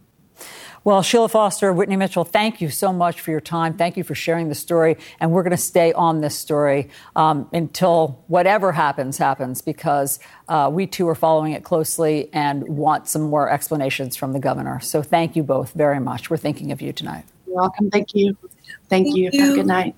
[0.85, 3.75] Well, Sheila Foster, Whitney Mitchell, thank you so much for your time.
[3.75, 4.97] Thank you for sharing the story.
[5.19, 10.69] And we're going to stay on this story um, until whatever happens, happens, because uh,
[10.71, 14.79] we too are following it closely and want some more explanations from the governor.
[14.79, 16.29] So thank you both very much.
[16.29, 17.25] We're thinking of you tonight.
[17.47, 17.89] You're welcome.
[17.89, 18.37] Thank you.
[18.87, 19.31] Thank, thank you.
[19.33, 19.41] you.
[19.41, 19.95] Have a good night.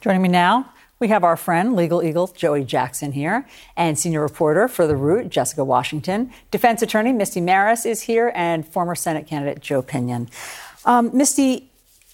[0.00, 4.66] Joining me now, we have our friend, legal eagle Joey Jackson here, and senior reporter
[4.66, 6.32] for The Root, Jessica Washington.
[6.50, 10.28] Defense attorney Misty Marris is here, and former Senate candidate Joe Pinion.
[10.84, 11.70] Um, Misty,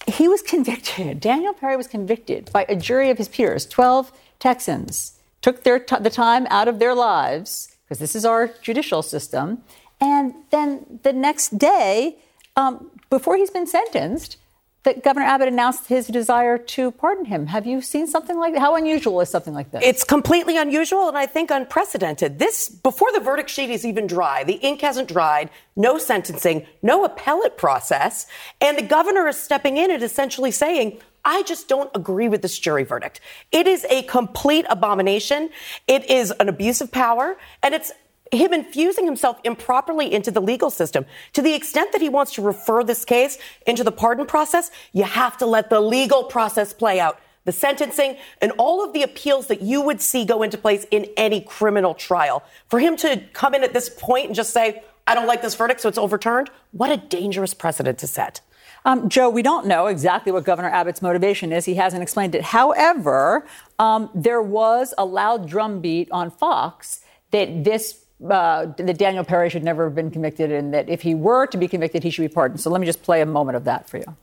[0.07, 1.19] he was convicted.
[1.19, 3.65] Daniel Perry was convicted by a jury of his peers.
[3.65, 8.47] 12 Texans took their t- the time out of their lives, because this is our
[8.61, 9.61] judicial system.
[10.01, 12.17] And then the next day,
[12.57, 14.37] um, before he's been sentenced,
[14.83, 17.47] that Governor Abbott announced his desire to pardon him.
[17.47, 18.59] Have you seen something like that?
[18.59, 19.81] How unusual is something like this?
[19.83, 22.39] It's completely unusual and I think unprecedented.
[22.39, 27.05] This, before the verdict sheet is even dry, the ink hasn't dried, no sentencing, no
[27.05, 28.27] appellate process,
[28.59, 32.59] and the governor is stepping in and essentially saying, I just don't agree with this
[32.59, 33.21] jury verdict.
[33.51, 35.49] It is a complete abomination.
[35.87, 37.93] It is an abuse of power, and it's
[38.37, 41.05] him infusing himself improperly into the legal system.
[41.33, 45.03] To the extent that he wants to refer this case into the pardon process, you
[45.03, 47.19] have to let the legal process play out.
[47.45, 51.07] The sentencing and all of the appeals that you would see go into place in
[51.17, 52.43] any criminal trial.
[52.67, 55.55] For him to come in at this point and just say, I don't like this
[55.55, 58.39] verdict, so it's overturned, what a dangerous precedent to set.
[58.85, 61.65] Um, Joe, we don't know exactly what Governor Abbott's motivation is.
[61.65, 62.43] He hasn't explained it.
[62.43, 63.45] However,
[63.79, 69.63] um, there was a loud drumbeat on Fox that this uh, that Daniel Perry should
[69.63, 72.33] never have been convicted and that if he were to be convicted, he should be
[72.33, 72.61] pardoned.
[72.61, 74.15] So let me just play a moment of that for you.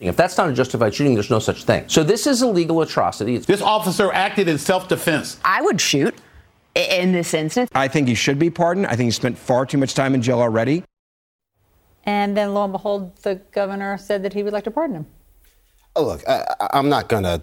[0.00, 1.84] If that's not a justified shooting, there's no such thing.
[1.88, 3.36] So this is a legal atrocity.
[3.38, 5.38] This officer acted in self defense.
[5.44, 6.14] I would shoot
[6.76, 7.68] in this instance.
[7.74, 8.86] I think he should be pardoned.
[8.86, 10.84] I think he spent far too much time in jail already.
[12.04, 15.06] And then lo and behold, the governor said that he would like to pardon him.
[15.96, 17.42] Oh, look, I, I'm not going to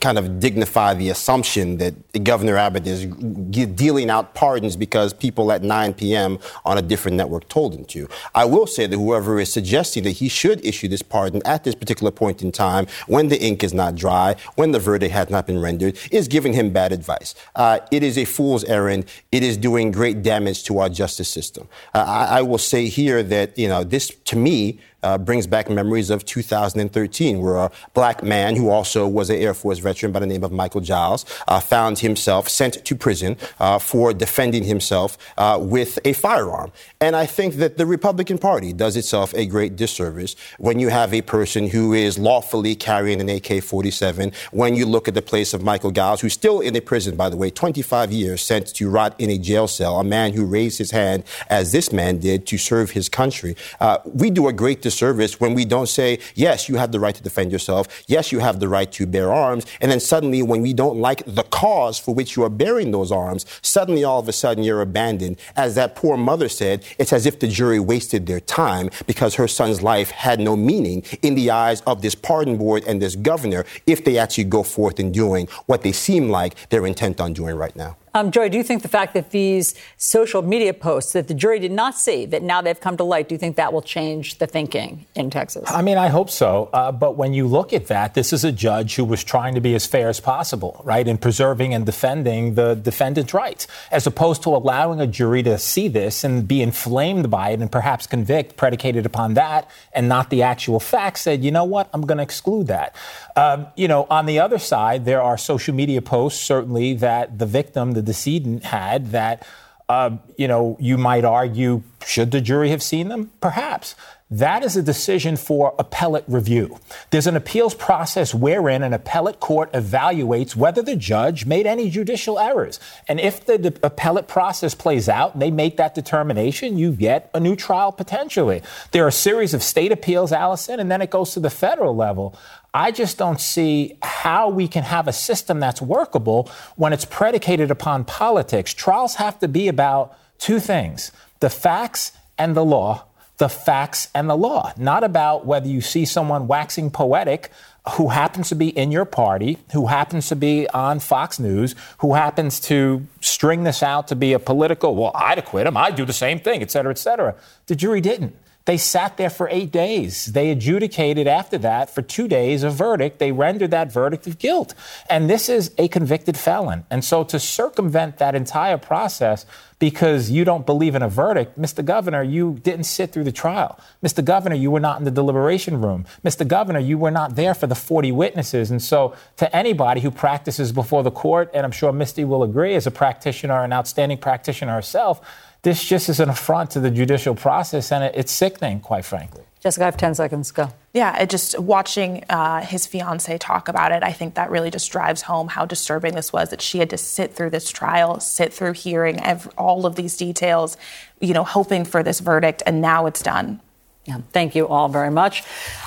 [0.00, 5.62] kind of dignify the assumption that Governor Abbott is dealing out pardons because people at
[5.62, 6.38] 9 p.m.
[6.64, 8.08] on a different network told him to.
[8.34, 11.74] I will say that whoever is suggesting that he should issue this pardon at this
[11.74, 15.46] particular point in time, when the ink is not dry, when the verdict has not
[15.46, 17.34] been rendered, is giving him bad advice.
[17.54, 19.04] Uh, it is a fool's errand.
[19.32, 21.68] It is doing great damage to our justice system.
[21.94, 25.68] Uh, I, I will say here that, you know, this, to me, uh, brings back
[25.68, 30.20] memories of 2013, where a black man who also was an Air Force veteran by
[30.20, 35.18] the name of Michael Giles uh, found himself sent to prison uh, for defending himself
[35.36, 36.72] uh, with a firearm.
[37.00, 41.12] And I think that the Republican Party does itself a great disservice when you have
[41.12, 44.32] a person who is lawfully carrying an AK 47.
[44.52, 47.28] When you look at the place of Michael Giles, who's still in a prison, by
[47.28, 50.78] the way, 25 years sent to rot in a jail cell, a man who raised
[50.78, 53.54] his hand, as this man did, to serve his country.
[53.80, 57.00] Uh, we do a great disservice service when we don't say, yes, you have the
[57.00, 58.04] right to defend yourself.
[58.06, 59.66] Yes, you have the right to bear arms.
[59.80, 63.12] And then suddenly, when we don't like the cause for which you are bearing those
[63.12, 65.38] arms, suddenly all of a sudden you're abandoned.
[65.56, 69.48] As that poor mother said, it's as if the jury wasted their time because her
[69.48, 73.64] son's life had no meaning in the eyes of this pardon board and this governor
[73.86, 77.56] if they actually go forth in doing what they seem like they're intent on doing
[77.56, 77.96] right now.
[78.16, 81.58] Um, Joy, do you think the fact that these social media posts that the jury
[81.58, 84.38] did not see, that now they've come to light, do you think that will change
[84.38, 85.68] the thinking in Texas?
[85.68, 86.70] I mean, I hope so.
[86.72, 89.60] Uh, but when you look at that, this is a judge who was trying to
[89.60, 94.44] be as fair as possible, right, in preserving and defending the defendant's rights, as opposed
[94.44, 98.56] to allowing a jury to see this and be inflamed by it and perhaps convict
[98.56, 101.22] predicated upon that and not the actual facts.
[101.22, 102.94] Said, you know what, I'm going to exclude that.
[103.36, 107.46] Um, you know, on the other side, there are social media posts, certainly, that the
[107.46, 109.46] victim, the decedent, had that,
[109.88, 113.32] uh, you know, you might argue, should the jury have seen them?
[113.40, 113.96] Perhaps.
[114.30, 116.78] That is a decision for appellate review.
[117.10, 122.38] There's an appeals process wherein an appellate court evaluates whether the judge made any judicial
[122.38, 122.80] errors.
[123.06, 127.30] And if the de- appellate process plays out and they make that determination, you get
[127.34, 128.62] a new trial potentially.
[128.92, 131.94] There are a series of state appeals, Alisyn, and then it goes to the federal
[131.94, 132.34] level.
[132.72, 137.70] I just don't see how we can have a system that's workable when it's predicated
[137.70, 138.72] upon politics.
[138.72, 143.04] Trials have to be about two things the facts and the law
[143.38, 147.50] the facts and the law, not about whether you see someone waxing poetic
[147.96, 152.14] who happens to be in your party, who happens to be on Fox News, who
[152.14, 156.04] happens to string this out to be a political, well, I'd acquit him, I'd do
[156.04, 157.34] the same thing, et cetera, et cetera.
[157.66, 158.36] The jury didn't.
[158.66, 160.26] They sat there for eight days.
[160.26, 163.18] They adjudicated after that for two days a verdict.
[163.18, 164.74] They rendered that verdict of guilt.
[165.10, 166.86] And this is a convicted felon.
[166.90, 169.44] And so to circumvent that entire process
[169.78, 171.84] because you don't believe in a verdict, Mr.
[171.84, 173.78] Governor, you didn't sit through the trial.
[174.02, 174.24] Mr.
[174.24, 176.06] Governor, you were not in the deliberation room.
[176.24, 176.48] Mr.
[176.48, 178.70] Governor, you were not there for the 40 witnesses.
[178.70, 182.74] And so to anybody who practices before the court, and I'm sure Misty will agree
[182.76, 185.20] as a practitioner, an outstanding practitioner herself,
[185.64, 189.42] this just is an affront to the judicial process, and it's sickening, quite frankly.
[189.60, 190.50] Jessica, I have 10 seconds.
[190.50, 190.68] Go.
[190.92, 194.92] Yeah, it just watching uh, his fiance talk about it, I think that really just
[194.92, 198.52] drives home how disturbing this was that she had to sit through this trial, sit
[198.52, 200.76] through hearing every, all of these details,
[201.18, 203.60] you know, hoping for this verdict, and now it's done.
[204.04, 205.42] Yeah, thank you all very much.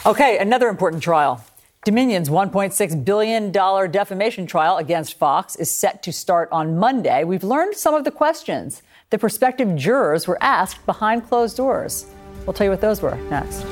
[0.07, 1.45] Okay, another important trial.
[1.85, 7.23] Dominion's $1.6 billion defamation trial against Fox is set to start on Monday.
[7.23, 12.05] We've learned some of the questions the prospective jurors were asked behind closed doors.
[12.45, 13.65] We'll tell you what those were next.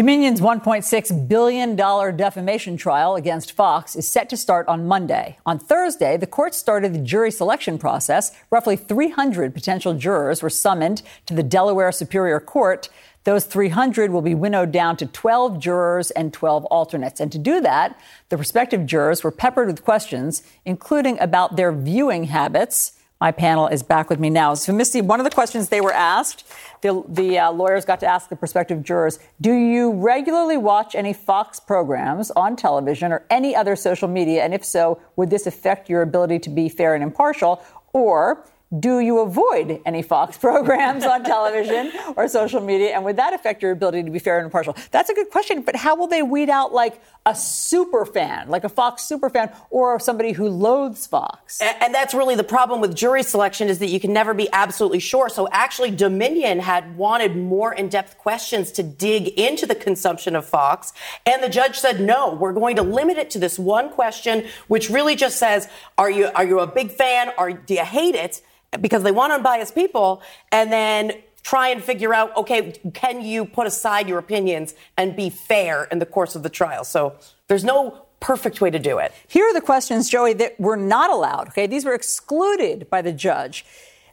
[0.00, 5.36] Dominion's $1.6 billion defamation trial against Fox is set to start on Monday.
[5.44, 8.32] On Thursday, the court started the jury selection process.
[8.50, 12.88] Roughly 300 potential jurors were summoned to the Delaware Superior Court
[13.24, 17.20] those 300 will be winnowed down to 12 jurors and 12 alternates.
[17.20, 18.00] And to do that,
[18.30, 22.92] the prospective jurors were peppered with questions, including about their viewing habits.
[23.20, 24.54] My panel is back with me now.
[24.54, 26.46] So, Misty, one of the questions they were asked,
[26.80, 31.12] the, the uh, lawyers got to ask the prospective jurors, do you regularly watch any
[31.12, 34.42] Fox programs on television or any other social media?
[34.42, 37.62] And if so, would this affect your ability to be fair and impartial?
[37.92, 38.46] Or
[38.78, 42.94] do you avoid any Fox programs on television or social media?
[42.94, 44.76] And would that affect your ability to be fair and impartial?
[44.90, 48.64] That's a good question, but how will they weed out like a super fan, like
[48.64, 51.60] a Fox super fan, or somebody who loathes Fox?
[51.60, 55.00] And, that's really the problem with jury selection is that you can never be absolutely
[55.00, 55.28] sure.
[55.28, 60.92] So actually, Dominion had wanted more in-depth questions to dig into the consumption of Fox,
[61.26, 62.32] and the judge said no.
[62.32, 65.68] We're going to limit it to this one question, which really just says,
[65.98, 68.40] "Are you are you a big fan, or do you hate it?"
[68.80, 71.12] Because they want unbiased people and then
[71.42, 75.98] try and figure out okay can you put aside your opinions and be fair in
[75.98, 76.84] the course of the trial?
[76.84, 77.16] So
[77.48, 79.12] there's no perfect way to do it.
[79.26, 81.66] Here are the questions joey that were not allowed okay?
[81.66, 83.64] These were excluded by the judge.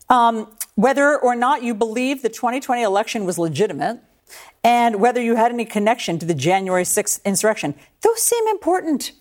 [0.09, 3.99] Um, whether or not you believe the 2020 election was legitimate
[4.63, 7.75] and whether you had any connection to the january 6th insurrection.
[8.01, 9.11] Those seem important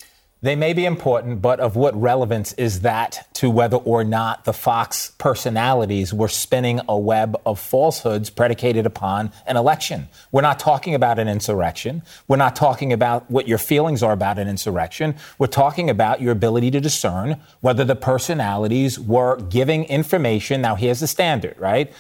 [0.43, 4.53] they may be important, but of what relevance is that to whether or not the
[4.53, 10.09] Fox personalities were spinning a web of falsehoods predicated upon an election?
[10.31, 12.03] We're not talking about an insurrection.
[12.29, 15.17] We're not talking about what your feelings are about an insurrection.
[15.39, 20.61] We're talking about your ability to discern whether the personalities were giving information.
[20.61, 21.91] Now, here's the standard, right?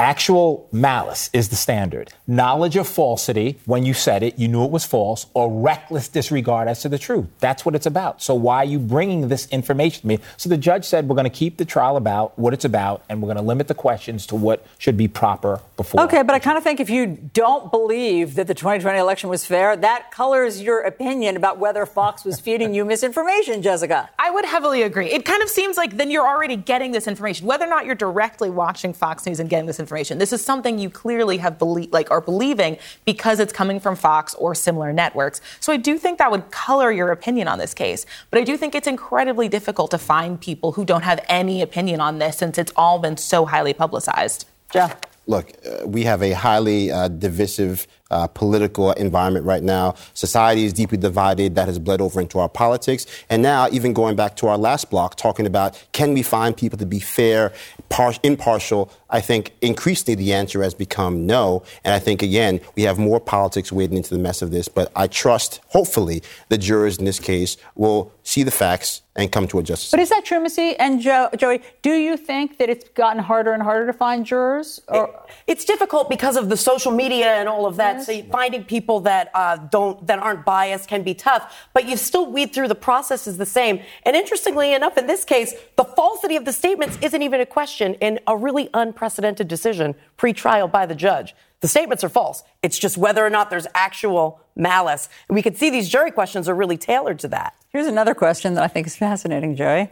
[0.00, 2.12] Actual malice is the standard.
[2.28, 6.68] Knowledge of falsity, when you said it, you knew it was false, or reckless disregard
[6.68, 7.26] as to the truth.
[7.40, 8.22] That's what it's about.
[8.22, 10.20] So why are you bringing this information to me?
[10.36, 13.20] So the judge said we're going to keep the trial about what it's about, and
[13.20, 16.02] we're going to limit the questions to what should be proper before.
[16.02, 19.46] Okay, but I kind of think if you don't believe that the 2020 election was
[19.46, 24.10] fair, that colors your opinion about whether Fox was feeding you misinformation, Jessica.
[24.18, 25.10] I would heavily agree.
[25.10, 27.94] It kind of seems like then you're already getting this information, whether or not you're
[27.94, 30.18] directly watching Fox News and getting this information information.
[30.18, 32.76] This is something you clearly have believe, like are believing
[33.06, 35.40] because it's coming from Fox or similar networks.
[35.60, 38.04] So I do think that would color your opinion on this case.
[38.30, 42.00] But I do think it's incredibly difficult to find people who don't have any opinion
[42.00, 44.46] on this since it's all been so highly publicized.
[44.70, 45.07] Jeff.
[45.28, 49.94] Look, uh, we have a highly uh, divisive uh, political environment right now.
[50.14, 51.54] Society is deeply divided.
[51.54, 53.04] That has bled over into our politics.
[53.28, 56.78] And now, even going back to our last block, talking about can we find people
[56.78, 57.52] to be fair,
[57.90, 58.90] par- impartial?
[59.10, 61.62] I think increasingly the answer has become no.
[61.84, 64.68] And I think, again, we have more politics wading into the mess of this.
[64.68, 69.48] But I trust, hopefully, the jurors in this case will see the facts and come
[69.48, 69.90] to a justice.
[69.90, 71.62] But is that true, Missy and jo- Joey?
[71.82, 74.80] Do you think that it's gotten harder and harder to find jurors?
[74.88, 75.12] Or-
[75.46, 79.00] it's difficult because of the social media and all of that that so finding people
[79.00, 82.74] that uh, don't that aren't biased can be tough, but you still weed through the
[82.74, 83.80] process is the same.
[84.04, 87.94] And interestingly enough, in this case, the falsity of the statements isn't even a question
[87.94, 88.68] in a really
[88.98, 91.34] unprecedented decision pre-trial by the judge.
[91.60, 92.42] The statements are false.
[92.62, 95.08] It's just whether or not there's actual malice.
[95.28, 97.54] And we can see these jury questions are really tailored to that.
[97.70, 99.90] Here's another question that I think is fascinating, Joey.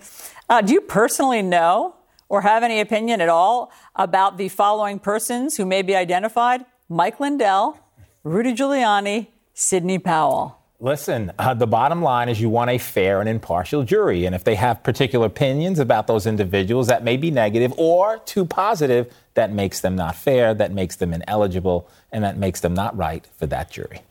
[0.49, 1.95] Uh, do you personally know
[2.29, 6.65] or have any opinion at all about the following persons who may be identified?
[6.89, 7.79] Mike Lindell,
[8.25, 10.56] Rudy Giuliani, Sidney Powell.
[10.79, 14.27] Listen, uh, the bottom line is you want a fair and impartial jury.
[14.27, 18.45] And if they have particular opinions about those individuals that may be negative or too
[18.45, 22.95] positive, that makes them not fair, that makes them ineligible, and that makes them not
[22.97, 24.03] right for that jury.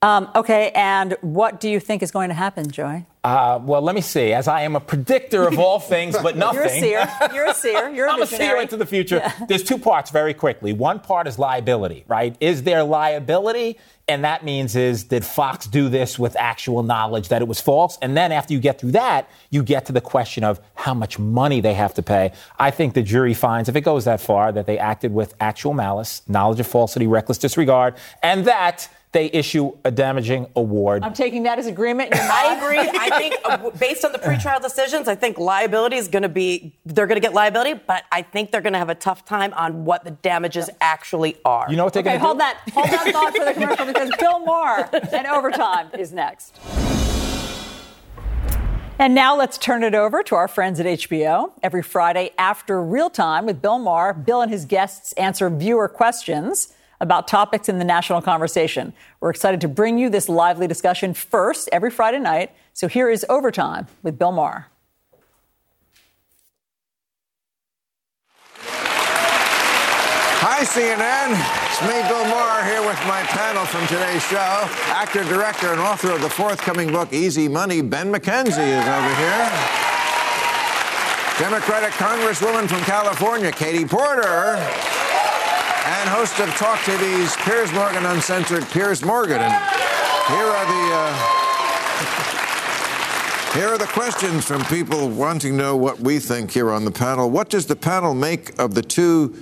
[0.00, 3.04] Um, okay, and what do you think is going to happen, Joy?
[3.26, 4.32] Uh, well, let me see.
[4.32, 6.54] As I am a predictor of all things, but nothing.
[6.84, 7.10] You're a seer.
[7.34, 7.88] You're a seer.
[7.88, 8.44] You're a I'm visionary.
[8.44, 9.16] a seer into the future.
[9.16, 9.46] Yeah.
[9.48, 10.72] There's two parts very quickly.
[10.72, 12.36] One part is liability, right?
[12.38, 13.78] Is there liability?
[14.06, 17.98] And that means is did Fox do this with actual knowledge that it was false?
[18.00, 21.18] And then after you get through that, you get to the question of how much
[21.18, 22.30] money they have to pay.
[22.60, 25.74] I think the jury finds, if it goes that far, that they acted with actual
[25.74, 31.02] malice, knowledge of falsity, reckless disregard, and that they issue a damaging award.
[31.02, 32.10] I'm taking that as agreement.
[32.14, 32.78] You're I agree.
[32.78, 36.72] I think uh, based on the pretrial decisions, I think liability is going to be
[36.84, 39.52] they're going to get liability, but I think they're going to have a tough time
[39.54, 41.66] on what the damages actually are.
[41.70, 42.26] You know what they're Okay, going to do?
[42.26, 46.58] hold that, hold that thought for the commercial because Bill Maher and overtime is next.
[48.98, 51.52] And now let's turn it over to our friends at HBO.
[51.62, 56.72] Every Friday after Real Time with Bill Maher, Bill and his guests answer viewer questions
[56.98, 58.94] about topics in the national conversation.
[59.20, 62.52] We're excited to bring you this lively discussion first every Friday night.
[62.76, 64.66] So here is Overtime with Bill Maher.
[70.44, 71.32] Hi, CNN.
[71.72, 74.68] It's me, Bill Maher, here with my panel from today's show.
[74.92, 79.48] Actor, director, and author of the forthcoming book, Easy Money, Ben McKenzie, is over here.
[81.40, 84.60] Democratic Congresswoman from California, Katie Porter.
[85.86, 89.40] And host of Talk TV's Piers Morgan Uncensored, Piers Morgan.
[89.40, 89.54] And
[90.28, 90.92] here are the.
[90.92, 91.35] Uh,
[93.56, 96.90] here are the questions from people wanting to know what we think here on the
[96.90, 97.30] panel.
[97.30, 99.34] What does the panel make of the two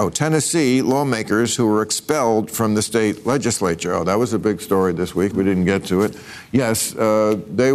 [0.00, 3.94] oh, Tennessee lawmakers who were expelled from the state legislature?
[3.94, 5.34] Oh, that was a big story this week.
[5.34, 6.18] We didn't get to it.
[6.50, 7.72] Yes, uh, they.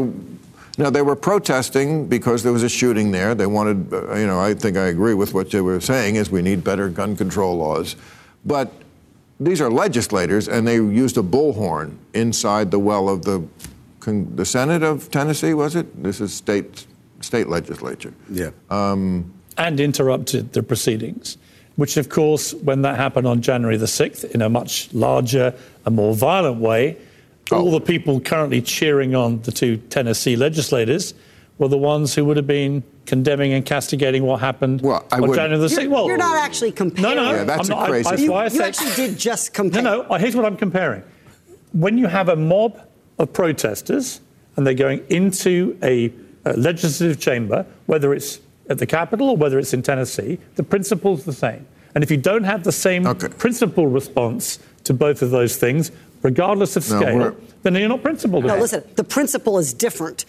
[0.78, 3.34] Now they were protesting because there was a shooting there.
[3.34, 6.30] They wanted, uh, you know, I think I agree with what they were saying is
[6.30, 7.96] we need better gun control laws,
[8.46, 8.72] but
[9.40, 13.46] these are legislators, and they used a bullhorn inside the well of the
[14.02, 15.54] con- the Senate of Tennessee.
[15.54, 16.04] Was it?
[16.04, 16.86] This is state
[17.22, 18.14] state legislature.
[18.30, 18.50] Yeah.
[18.70, 21.38] Um, and interrupted the proceedings,
[21.76, 25.54] which, of course, when that happened on January the 6th, in a much larger
[25.86, 26.98] and more violent way,
[27.52, 31.14] all the people currently cheering on the two Tennessee legislators
[31.60, 35.60] were the ones who would have been condemning and castigating what happened on wouldn't- January
[35.60, 35.82] the 6th.
[35.84, 37.16] You're, Well, you're not actually comparing.
[37.18, 39.18] no, no, Yeah, that's I'm a not, I- crazy- You, why I you actually did
[39.20, 39.84] just compare.
[39.84, 40.14] no, no.
[40.18, 41.04] Here's what I'm comparing.
[41.74, 42.80] When you have a mob
[43.22, 44.20] of protesters
[44.56, 46.12] and they're going into a,
[46.44, 51.24] a legislative chamber, whether it's at the Capitol or whether it's in Tennessee, the principle's
[51.24, 51.66] the same.
[51.94, 55.92] And if you don't have the same principle response to both of those things,
[56.24, 58.46] regardless of scale, we're- then you're not principled.
[58.46, 60.26] No, listen, the principle is different.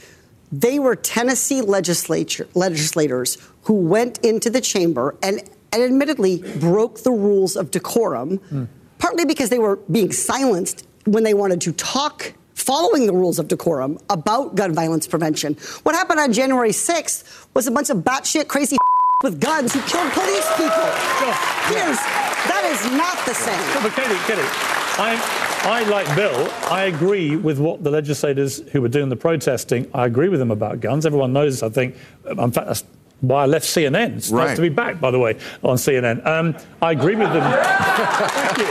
[0.50, 7.10] They were Tennessee legislature, legislators who went into the chamber and, and admittedly broke the
[7.10, 8.64] rules of decorum, hmm.
[8.98, 13.48] partly because they were being silenced when they wanted to talk following the rules of
[13.48, 15.54] decorum about gun violence prevention.
[15.82, 18.76] What happened on January 6th was a bunch of batshit crazy
[19.24, 20.86] with guns who killed police people.
[21.66, 21.98] Piers,
[22.46, 23.58] that is not the same.
[23.74, 24.48] No, but Katie, Katie,
[24.98, 25.18] I,
[25.64, 30.06] I, like Bill, I agree with what the legislators who were doing the protesting, I
[30.06, 31.04] agree with them about guns.
[31.04, 31.96] Everyone knows, I think,
[32.26, 32.84] in fact, that's
[33.20, 34.16] why I left CNN.
[34.16, 36.24] It's nice to be back, by the way, on CNN.
[36.26, 37.42] Um, I agree with them.
[37.62, 38.64] Thank you.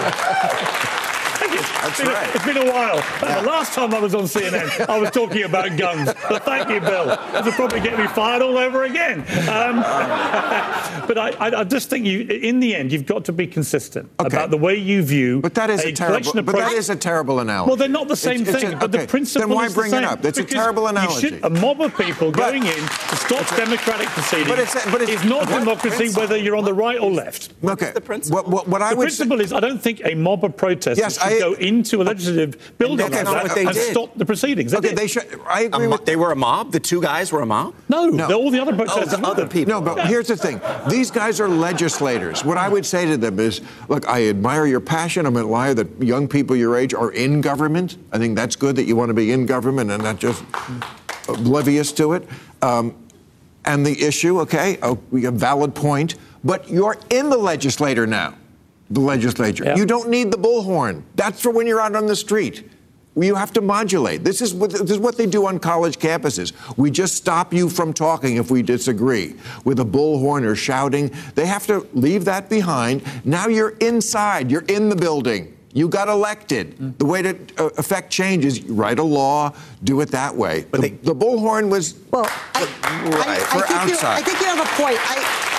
[1.40, 1.71] Thank you.
[1.82, 2.36] That's it's been, right.
[2.36, 2.98] It's been a while.
[3.42, 6.14] The last time I was on CNN, I was talking about guns.
[6.30, 7.06] But thank you, Bill.
[7.34, 9.20] This will probably get me fired all over again.
[9.50, 9.78] Um,
[11.08, 14.10] but I, I, I just think you, in the end, you've got to be consistent
[14.20, 15.42] about the way you view.
[15.42, 16.18] But that is a, a, terrible.
[16.20, 17.68] collection But that pro- is a terrible analogy.
[17.70, 19.66] well, they're not the same It's- it's thing, a- but the okay, principle Then why
[19.66, 20.04] is the bring same.
[20.04, 20.24] it up?
[20.26, 21.30] It's a Because terrible you analogy.
[21.30, 25.22] should- a mob of people going in to stop democratic proceedings But it's- but it's-
[25.24, 26.22] is not what democracy principle?
[26.24, 27.54] whether you're on the right or left.
[27.64, 27.92] Okay.
[28.30, 30.98] What, what, what I the would principle is, I don't think a mob of protesters
[30.98, 33.74] Yes, should I- go go into a legislative building that's like that what they and
[33.74, 33.92] did.
[33.92, 34.72] stop the proceedings.
[34.72, 34.98] They Okay, did.
[34.98, 35.26] they should.
[35.48, 36.06] I agree with.
[36.06, 36.72] They were a mob.
[36.72, 37.74] The two guys were a mob.
[37.90, 39.20] No, all the other Oh, protesters.
[39.20, 39.74] the other people.
[39.74, 40.60] No, but here's the thing.
[40.90, 42.44] These guys are legislators.
[42.44, 45.26] What I would say to them is, look, I admire your passion.
[45.26, 47.98] I'm admire that young people your age are in government.
[48.12, 50.44] I think that's good that you want to be in government and not just
[51.30, 52.28] oblivious to it.
[52.62, 52.96] Um,
[53.66, 58.34] and the issue, okay, oh, we have valid point, but you're in the legislature now,
[58.92, 59.74] the legislature.
[59.76, 61.04] You don't need the bullhorn.
[61.16, 62.70] That's for when you're out on the street.
[63.16, 64.24] You have to modulate.
[64.24, 66.54] This is what this is what they do on college campuses.
[66.78, 69.36] We just stop you from talking if we disagree
[69.66, 71.12] with a bullhorn or shouting.
[71.36, 73.04] They have to leave that behind.
[73.26, 74.50] Now you're inside.
[74.50, 75.58] You're in the building.
[75.74, 77.00] You got elected.
[77.00, 80.62] The way to uh, affect change is write a law, do it that way.
[80.72, 84.08] the, the bullhorn was well, right I, for think you.
[84.08, 85.51] I think you have a point.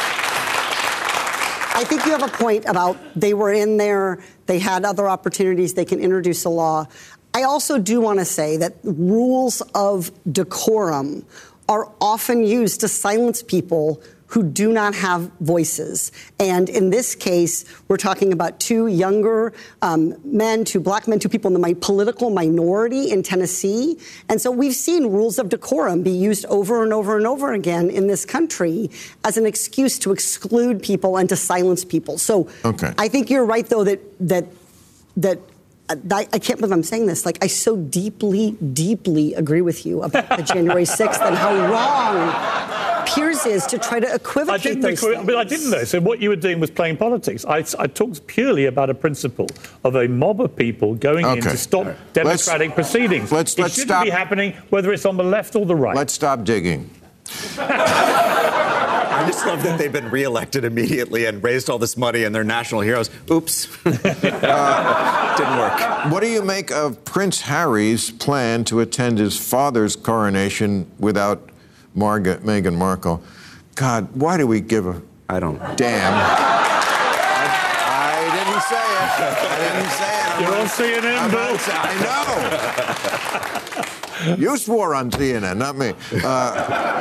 [1.75, 5.75] I, think you have a point about they were in there, they had other opportunities,
[5.75, 6.87] they can introduce a law.
[7.35, 11.25] I also do want to say that rules of decorum
[11.69, 14.03] are often used to silence people
[14.33, 16.11] who do not have voices.
[16.41, 19.53] And in this case, we're talking about two younger
[19.83, 23.99] um, men, two black men, two people in the political minority in Tennessee.
[24.31, 27.91] And so we've seen rules of decorum be used over and over and over again
[27.91, 28.91] in this country
[29.23, 32.17] as an excuse to exclude people and to silence people.
[32.17, 32.93] So Okay.
[32.97, 34.47] I think you're right, though, that that
[35.19, 35.39] that.
[35.91, 37.27] I I can't believe I'm saying this.
[37.27, 42.92] Like, I so deeply, deeply agree with you about the January 6th and how wrong
[43.07, 45.27] Piers is to try to equivocate I equivocate didn't, those agree, things.
[45.27, 45.85] but I didn't though.
[45.85, 47.45] So what you were doing was playing politics.
[47.45, 49.47] I, I talked purely about a principle
[49.85, 53.31] of a mob of people going in to stop democratic proceedings.
[53.33, 54.05] let's- it let's shouldn't stop.
[54.05, 55.97] be happening whether it's on the left or the right.
[55.97, 56.91] Let's stop digging.
[57.59, 62.43] I just love that they've been reelected immediately and raised all this money and they're
[62.45, 63.11] national heroes.
[63.31, 63.69] Oops.
[64.43, 66.13] Uh, didn't work.
[66.13, 71.49] What do you make of Prince Harry's plan to attend his father's coronation without
[71.97, 73.23] Marga- Meghan Markle?
[73.75, 76.13] God, why do we give a I don't damn?
[76.13, 76.27] I,
[77.89, 79.11] I didn't say it.
[79.49, 80.29] I didn't say it.
[80.33, 81.57] I'm You're on not- CNN, I'm Bill.
[81.69, 81.93] I
[83.87, 83.92] know.
[84.39, 85.93] You swore on CNN, not me.
[86.25, 86.99] Uh,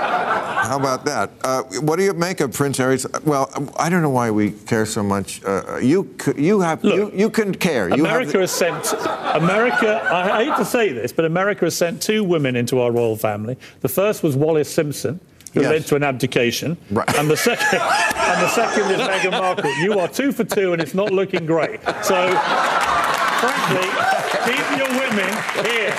[0.64, 1.32] how about that?
[1.44, 3.06] Uh, what do you make of Prince Harry's?
[3.26, 5.44] Well, I don't know why we care so much.
[5.44, 7.90] Uh, you you have you, you can care.
[7.90, 8.94] You have America has sent
[9.34, 10.08] America.
[10.12, 13.58] I hate to say this, but America has sent two women into our royal family.
[13.82, 15.20] The first was Wallis Simpson,
[15.54, 15.70] who Yes.
[15.72, 17.10] led to an abdication, Right.
[17.18, 19.74] and the second, and the second is Meghan Markle.
[19.82, 21.80] You are two for two, and it's not looking great.
[22.04, 22.16] So,
[23.42, 23.90] frankly,
[24.46, 24.90] keep your
[25.66, 25.94] here.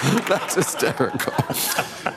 [0.28, 1.32] That's hysterical.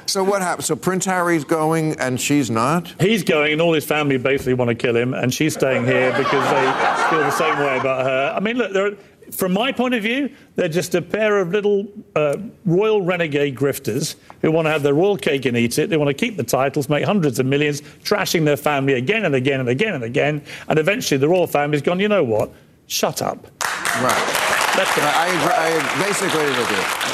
[0.05, 0.67] so what happens?
[0.67, 2.93] So Prince Harry's going and she's not?
[2.99, 6.11] He's going, and all his family basically want to kill him, and she's staying here
[6.11, 8.33] because they feel the same way about her.
[8.35, 8.95] I mean, look, they're,
[9.31, 14.15] from my point of view, they're just a pair of little uh, royal renegade grifters
[14.41, 15.89] who want to have their royal cake and eat it.
[15.89, 19.35] They want to keep the titles, make hundreds of millions, trashing their family again and
[19.35, 21.99] again and again and again, and eventually the royal family's gone.
[21.99, 22.51] You know what?
[22.87, 23.47] Shut up.
[24.01, 24.42] Right.
[24.75, 24.97] That's.
[24.97, 27.13] I, agree, I basically agree with you.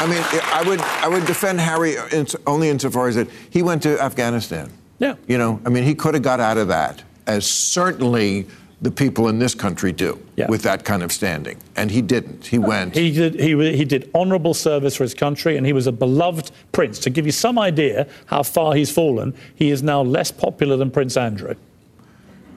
[0.00, 0.22] I mean,
[0.52, 4.70] I would I would defend Harry in, only insofar as that he went to Afghanistan.
[4.98, 5.14] Yeah.
[5.28, 8.46] You know, I mean, he could have got out of that, as certainly
[8.82, 12.46] the people in this country do with that kind of standing, and he didn't.
[12.46, 12.94] He went.
[12.94, 16.50] He did, he, he did honourable service for his country, and he was a beloved
[16.72, 16.98] prince.
[17.00, 20.90] To give you some idea how far he's fallen, he is now less popular than
[20.90, 21.54] Prince Andrew.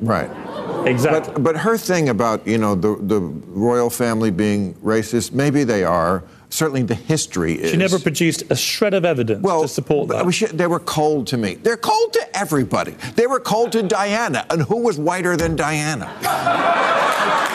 [0.05, 0.29] Right.
[0.87, 1.33] Exactly.
[1.33, 5.83] But, but her thing about, you know, the, the royal family being racist, maybe they
[5.83, 6.23] are.
[6.49, 7.71] Certainly the history is.
[7.71, 10.51] She never produced a shred of evidence to support that.
[10.53, 11.55] They were cold to me.
[11.55, 12.91] They're cold to everybody.
[13.15, 14.45] They were cold to Diana.
[14.51, 16.13] And who was whiter than Diana?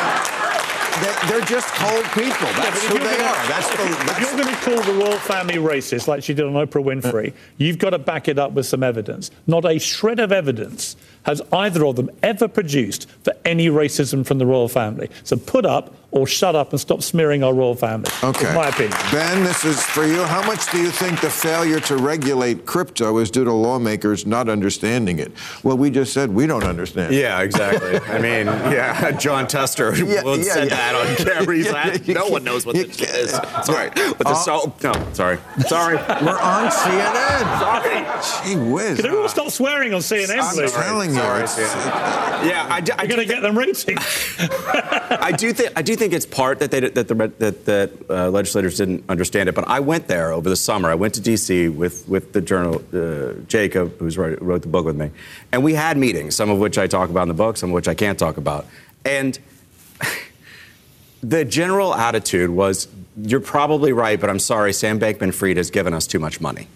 [1.00, 2.48] They- They're just cold people.
[2.56, 3.46] That's If who they gonna- are.
[3.48, 3.82] That's the.
[3.84, 7.32] If you're going to call the royal family racist like she did on Oprah Winfrey,
[7.56, 9.30] you've got to back it up with some evidence.
[9.46, 14.38] Not a shred of evidence has either of them ever produced for any racism from
[14.38, 15.08] the royal family.
[15.24, 18.10] So put up or shut up and stop smearing our royal family.
[18.24, 18.48] Okay.
[18.48, 18.96] In my opinion.
[19.12, 20.22] Ben, this is for you.
[20.24, 24.48] How much do you think the failure to regulate crypto is due to lawmakers not
[24.48, 25.32] understanding it?
[25.62, 27.14] Well, we just said we don't understand.
[27.14, 27.98] Yeah, exactly.
[28.00, 30.92] I mean, yeah, Jon Tester Yeah, once yeah, said yeah.
[30.92, 31.54] that on camera.
[31.56, 33.30] He's Yeah, like, no one knows what you this is.
[33.64, 33.90] Sorry.
[33.94, 34.12] Yeah.
[34.16, 35.38] But the Uh, so, no, sorry.
[35.66, 35.96] Sorry.
[35.96, 37.58] We're on CNN.
[37.60, 38.44] Sorry.
[38.54, 38.96] Gee whiz.
[38.96, 40.72] Can everyone stop swearing on CNN, I'm please?
[40.72, 41.16] telling you.
[41.16, 41.42] Sorry,
[42.48, 43.98] Yeah, I, do- I You're going to get them ratings.
[44.38, 48.30] I do think I do think it's part that they that the that that uh,
[48.30, 49.54] legislators didn't understand it.
[49.54, 50.90] But I went there over the summer.
[50.90, 51.68] I went to D.C.
[51.68, 55.10] with with the journal uh, Jacob, who wrote, wrote the book with me,
[55.52, 57.74] and we had meetings, some of which I talk about in the book, some of
[57.74, 58.66] which I can't talk about,
[59.04, 59.38] and.
[61.20, 62.86] the general attitude was
[63.16, 66.68] you're probably right, but I'm sorry, Sam Bankman Fried has given us too much money.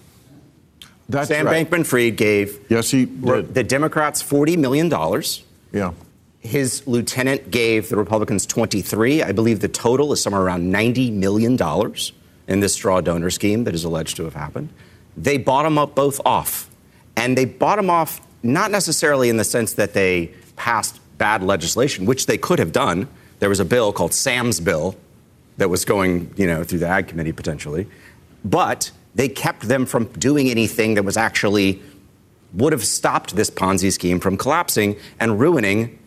[1.08, 1.68] That's Sam right.
[1.68, 3.54] Bankman Fried gave yes, he did.
[3.54, 4.90] the Democrats $40 million.
[5.72, 5.92] Yeah.
[6.42, 9.22] His lieutenant gave the Republicans 23.
[9.22, 11.56] I believe the total is somewhere around $90 million
[12.48, 14.68] in this straw donor scheme that is alleged to have happened.
[15.16, 16.68] They bottom up both off.
[17.16, 22.26] And they bottom off not necessarily in the sense that they passed bad legislation, which
[22.26, 23.08] they could have done.
[23.38, 24.96] There was a bill called Sam's bill
[25.58, 27.86] that was going, you know, through the Ag Committee potentially.
[28.44, 31.80] But they kept them from doing anything that was actually
[32.54, 35.98] would have stopped this Ponzi scheme from collapsing and ruining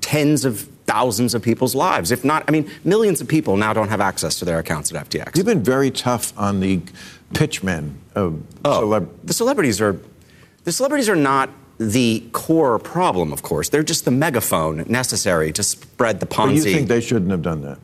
[0.00, 2.10] tens of thousands of people's lives.
[2.10, 5.08] If not, I mean, millions of people now don't have access to their accounts at
[5.10, 5.36] FTX.
[5.36, 6.80] You've been very tough on the
[7.34, 10.00] pitchmen of Oh, celeb- the celebrities are
[10.64, 13.68] the celebrities are not the core problem, of course.
[13.68, 16.54] They're just the megaphone necessary to spread the But Ponzi.
[16.56, 17.78] you think they shouldn't have done that?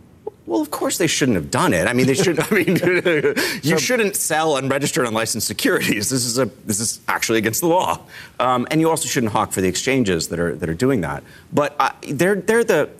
[0.47, 1.87] Well, of course they shouldn't have done it.
[1.87, 2.39] I mean, they should.
[2.39, 2.77] I mean,
[3.63, 6.11] you shouldn't sell unregistered, unlicensed securities.
[6.11, 8.01] This is a this is actually against the law,
[8.39, 11.23] um, and you also shouldn't hawk for the exchanges that are that are doing that.
[11.53, 12.91] But uh, they're they're the.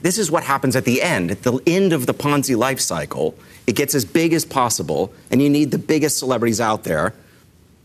[0.00, 1.30] This is what happens at the end.
[1.30, 3.34] At the end of the Ponzi life cycle,
[3.66, 7.14] it gets as big as possible, and you need the biggest celebrities out there.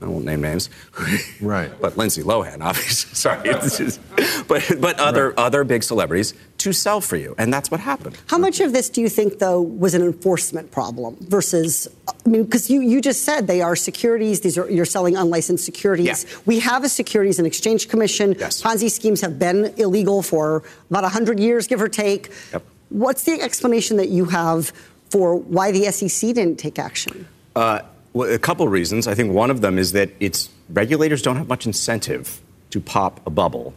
[0.04, 0.70] I won't name names.
[1.42, 1.72] Right.
[1.82, 3.16] But Lindsay Lohan, obviously.
[3.16, 3.50] Sorry.
[3.50, 4.00] It's just-
[4.48, 8.18] but but other other big celebrities to sell for you, and that's what happened.
[8.28, 12.44] How much of this do you think, though, was an enforcement problem versus, I mean,
[12.44, 16.26] because you, you just said they are securities, these are, you're selling unlicensed securities.
[16.46, 18.36] We have a Securities and Exchange Commission.
[18.40, 18.62] Yes.
[18.62, 22.30] Ponzi schemes have been illegal for about 100 years, give or take.
[22.54, 22.64] Yep.
[22.90, 24.72] What's the explanation that you have
[25.10, 27.28] for why the SEC didn't take action?
[27.56, 29.07] Uh, well, a couple reasons.
[29.07, 33.26] I think one of them is that it's regulators don't have much incentive to pop
[33.26, 33.73] a bubble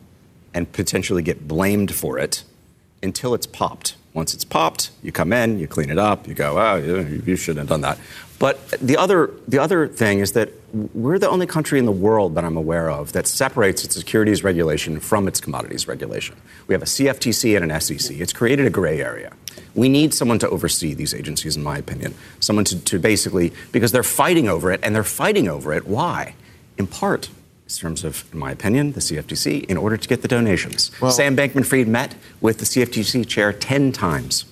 [0.54, 2.42] and potentially get blamed for it
[3.02, 3.96] until it's popped.
[4.14, 7.58] Once it's popped, you come in, you clean it up, you go, oh, you shouldn't
[7.58, 7.98] have done that.
[8.38, 10.50] But the other, the other thing is that
[10.94, 14.44] we're the only country in the world that I'm aware of that separates its securities
[14.44, 16.36] regulation from its commodities regulation.
[16.66, 18.16] We have a CFTC and an SEC.
[18.18, 19.32] It's created a gray area.
[19.76, 22.14] We need someone to oversee these agencies, in my opinion.
[22.40, 25.86] Someone to, to basically, because they're fighting over it, and they're fighting over it.
[25.86, 26.34] Why?
[26.78, 30.28] In part, in terms of, in my opinion, the CFTC, in order to get the
[30.28, 30.90] donations.
[31.10, 34.46] Sam Bankman Fried met with the CFTC chair 10 times.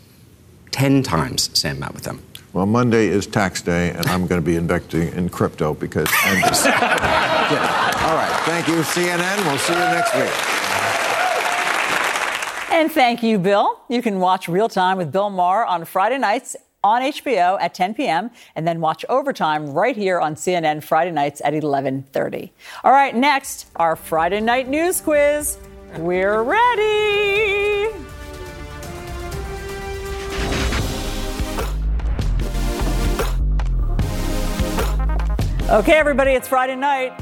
[0.73, 2.21] 10 times Sam met with them.
[2.53, 6.41] Well, Monday is tax day, and I'm going to be investing in crypto because I'm
[6.43, 6.67] just.
[7.45, 7.93] Yeah.
[8.07, 8.41] All right.
[8.47, 9.47] Thank you, CNN.
[9.47, 10.64] We'll see you next week.
[12.75, 13.79] And thank you, Bill.
[13.89, 17.95] You can watch Real Time with Bill Maher on Friday nights on HBO at 10
[17.95, 18.33] p.m.
[18.57, 22.51] and then watch Overtime right here on CNN Friday nights at 11:30.
[22.83, 25.57] All right, next, our Friday night news quiz.
[25.99, 27.95] We're ready.
[35.71, 37.13] Okay, everybody, it's Friday night.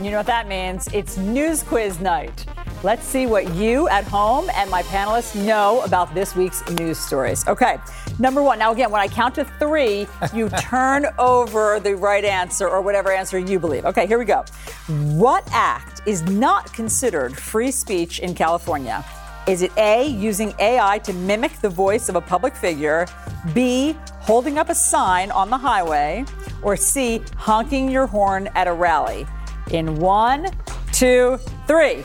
[0.00, 0.86] You know what that means?
[0.92, 2.46] It's news quiz night.
[2.84, 7.46] Let's see what you at home and my panelists know about this week's news stories.
[7.46, 7.78] Okay,
[8.18, 8.58] number one.
[8.58, 13.12] Now, again, when I count to three, you turn over the right answer or whatever
[13.12, 13.84] answer you believe.
[13.84, 14.44] Okay, here we go.
[14.88, 19.04] What act is not considered free speech in California?
[19.46, 23.06] Is it A, using AI to mimic the voice of a public figure?
[23.54, 26.24] B, holding up a sign on the highway?
[26.62, 29.24] Or C, honking your horn at a rally?
[29.70, 30.50] In one,
[30.92, 31.38] two,
[31.68, 32.04] three.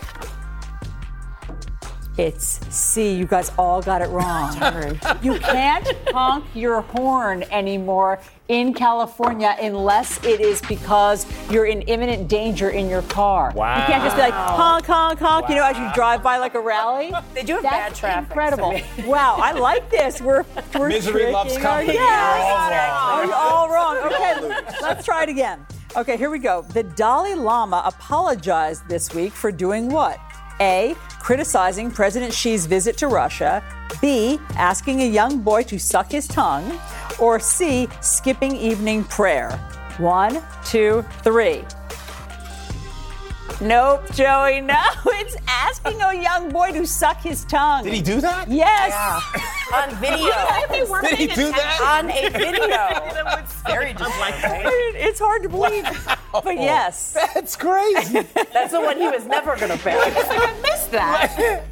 [2.17, 3.13] It's C.
[3.13, 4.55] You guys all got it wrong.
[5.21, 12.27] you can't honk your horn anymore in California unless it is because you're in imminent
[12.27, 13.53] danger in your car.
[13.55, 13.79] Wow.
[13.79, 16.55] You can't just be like honk, honk, honk, you know, as you drive by like
[16.55, 17.13] a rally.
[17.35, 18.29] They do have That's bad traffic.
[18.31, 18.81] Incredible.
[19.05, 20.19] wow, I like this.
[20.19, 20.43] We're,
[20.75, 21.93] we're Misery loves company.
[21.93, 23.27] Yes.
[23.27, 23.95] You're all wrong.
[23.95, 24.57] You're all wrong.
[24.57, 25.65] Okay, let's try it again.
[25.95, 26.61] Okay, here we go.
[26.61, 30.19] The Dalai Lama apologized this week for doing what?
[30.59, 30.95] A.
[31.19, 33.63] Criticizing President Xi's visit to Russia.
[34.01, 34.39] B.
[34.55, 36.79] Asking a young boy to suck his tongue.
[37.19, 37.87] Or C.
[38.01, 39.51] Skipping evening prayer.
[39.97, 41.63] One, two, three.
[43.59, 44.79] Nope, Joey, no.
[45.19, 47.83] It's asking a young boy to suck his tongue.
[47.83, 48.47] Did he do that?
[48.49, 48.93] Yes.
[49.73, 50.31] On video.
[51.01, 51.81] Did he do that?
[51.81, 52.87] On a video.
[53.65, 54.61] Very disappointing.
[54.95, 55.83] It's hard to believe,
[56.31, 57.13] but yes.
[57.33, 58.21] That's crazy.
[58.53, 59.95] That's the one he was never going to pick.
[59.97, 61.63] I missed that.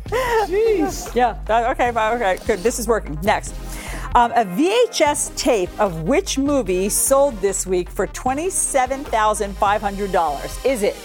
[0.49, 1.13] Jeez.
[1.15, 1.37] Yeah.
[1.71, 1.91] Okay.
[1.91, 2.37] fine, Okay.
[2.47, 2.59] Good.
[2.59, 3.17] This is working.
[3.21, 3.53] Next.
[4.15, 10.65] Um, a VHS tape of which movie sold this week for $27,500?
[10.65, 10.95] Is it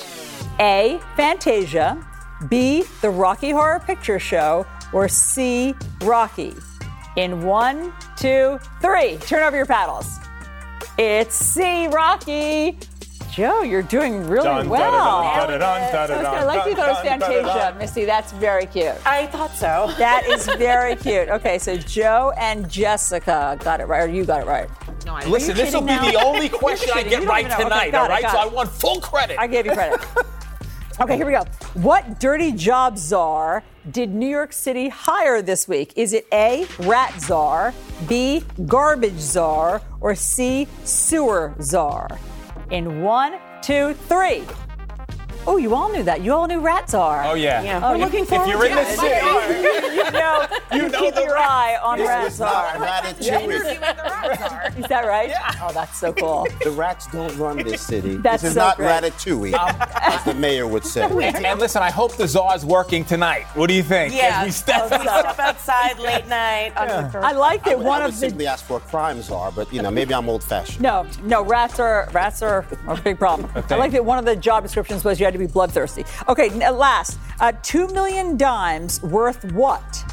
[0.59, 1.01] A.
[1.16, 2.05] Fantasia,
[2.48, 2.85] B.
[3.01, 5.74] The Rocky Horror Picture Show, or C.
[6.02, 6.55] Rocky?
[7.16, 9.16] In one, two, three.
[9.18, 10.18] Turn over your paddles.
[10.98, 12.78] It's C, Rocky.
[13.31, 15.23] Joe, you're doing really Dun, well.
[15.23, 17.78] dun, dun, dun, dun, dun, dun, I like you thought it was Fantasia, dun.
[17.78, 18.05] Misty.
[18.05, 18.94] That's very cute.
[19.07, 19.93] I thought so.
[19.98, 21.28] That is very cute.
[21.28, 24.69] Okay, so Joe and Jessica got it right, or you got it right.
[25.07, 28.28] No, I Listen, this will be the only question I get right tonight, all right?
[28.28, 29.39] So I want full credit.
[29.39, 30.01] I gave you credit.
[31.01, 31.44] okay, here we go.
[31.74, 33.62] What dirty job czar
[33.93, 35.93] did New York City hire this week?
[35.94, 37.73] Is it A, rat czar,
[38.09, 42.19] B, garbage czar, or C, sewer czar?
[42.71, 44.45] In one, two, three.
[45.47, 46.21] Oh, you all knew that.
[46.21, 47.25] You all knew rats are.
[47.25, 47.62] Oh, yeah.
[47.62, 48.99] Yeah, Oh, we're you- looking if forward you're in to the it.
[48.99, 52.27] city- you, you know, you, You know keep the your rat- eye on This rat
[52.27, 53.61] is ratatouille.
[54.81, 55.29] Is that right?
[55.31, 55.53] Yeah.
[55.62, 56.47] Oh, that's so cool.
[56.62, 58.17] The rats don't run this city.
[58.17, 58.89] That's this is so not great.
[59.03, 61.03] ratatouille, um, as the mayor would say.
[61.03, 63.45] And listen, I hope the czar's working tonight.
[63.55, 64.15] What do you think?
[64.15, 66.73] Yeah, As we step we step outside late night.
[66.77, 68.77] On the I like I that would, one I would of the simply ask for
[68.77, 70.81] a crime czar, but you know, maybe I'm old-fashioned.
[70.83, 73.51] No, no, rats are rats are a big problem.
[73.71, 76.05] I like that one of the job descriptions was you had to be bloodthirsty.
[76.28, 80.05] Okay, last, uh, two million dimes worth what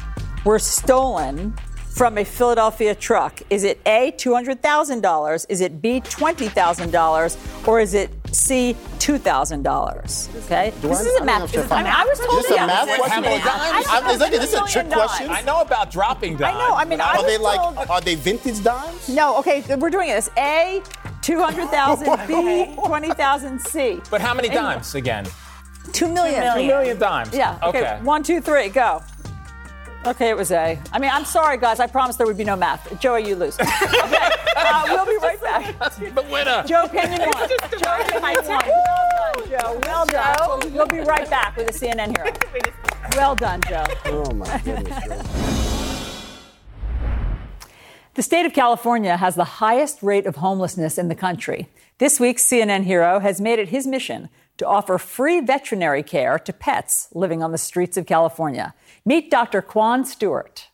[0.44, 1.54] were stolen
[1.98, 3.42] from a Philadelphia truck?
[3.50, 5.44] Is it A two hundred thousand dollars?
[5.48, 7.36] Is it B twenty thousand dollars?
[7.66, 10.28] Or is it C two thousand dollars?
[10.44, 11.42] Okay, Do this I- is I a math.
[11.44, 13.24] if This is, I mean, I was Is told this a math question?
[13.24, 15.02] I Is that- know is that- is this a trick dimes.
[15.02, 15.30] question?
[15.30, 16.54] I know about dropping dimes.
[16.56, 16.74] I know.
[16.76, 17.60] I mean, I Are was they like?
[17.60, 19.08] told- Are they vintage dimes?
[19.08, 20.30] No, okay, we're doing this.
[20.38, 20.80] A,
[21.22, 22.06] 200,000.
[22.28, 23.60] B, 20,000.
[23.60, 24.00] C.
[24.08, 25.26] But how many dimes again?
[25.92, 26.54] Two million.
[26.54, 27.34] Two million dimes.
[27.34, 27.58] Yeah.
[27.62, 27.78] Okay.
[27.80, 27.98] Okay.
[28.02, 29.02] One, two, three, go.
[30.06, 30.78] Okay, it was A.
[30.92, 31.80] I mean, I'm sorry, guys.
[31.80, 32.98] I promised there would be no math.
[33.00, 33.58] Joey, you lose.
[33.60, 33.68] Okay.
[34.56, 35.78] Uh, we'll be right back.
[35.98, 36.62] The winner.
[36.66, 37.48] Joe Kenyon won.
[37.48, 38.62] Joe Kenyon won.
[38.62, 39.80] Well done, Joe.
[39.84, 40.72] Well done.
[40.72, 42.32] We'll be right back with a CNN hero.
[43.16, 43.84] Well done, Joe.
[44.04, 45.04] Oh my goodness.
[48.14, 51.68] The state of California has the highest rate of homelessness in the country.
[51.98, 54.28] This week's CNN hero has made it his mission
[54.58, 58.74] to offer free veterinary care to pets living on the streets of California.
[59.04, 59.62] Meet Dr.
[59.62, 60.68] Kwane Stewart.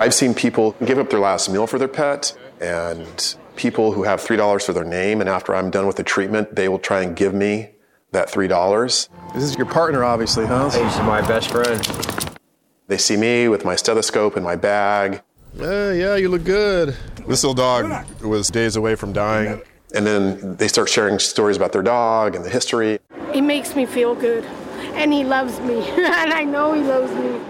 [0.00, 4.20] I've seen people give up their last meal for their pet, and people who have
[4.20, 7.14] $3 for their name, and after I'm done with the treatment, they will try and
[7.14, 7.70] give me
[8.12, 9.08] that $3.
[9.34, 10.70] This is your partner, obviously, huh?
[10.70, 11.86] He's my best friend.
[12.86, 15.22] They see me with my stethoscope and my bag.
[15.54, 16.96] Yeah, yeah, you look good.
[17.28, 19.60] This little dog was days away from dying.
[19.94, 22.98] And then they start sharing stories about their dog and the history.
[23.34, 24.44] It makes me feel good.
[24.94, 25.88] And he loves me.
[25.88, 27.40] and I know he loves me.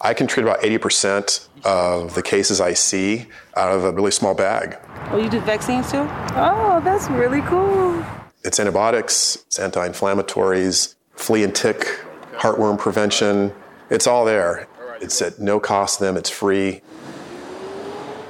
[0.00, 3.26] I can treat about 80% of the cases I see
[3.56, 4.76] out of a really small bag.
[5.10, 6.06] Oh, you do vaccines too?
[6.34, 8.04] Oh, that's really cool.
[8.44, 12.00] It's antibiotics, it's anti inflammatories, flea and tick,
[12.32, 13.52] heartworm prevention.
[13.90, 14.66] It's all there.
[15.00, 16.80] It's at no cost to them, it's free.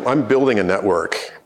[0.06, 1.41] I'm building a network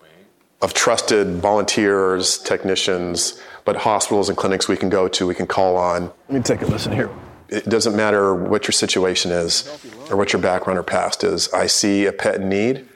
[0.63, 5.77] of trusted volunteers, technicians, but hospitals and clinics we can go to, we can call
[5.77, 6.13] on.
[6.29, 7.11] Let me take a listen here.
[7.49, 9.69] It doesn't matter what your situation is
[10.11, 11.53] or what your background or past is.
[11.53, 12.89] I see a pet in need,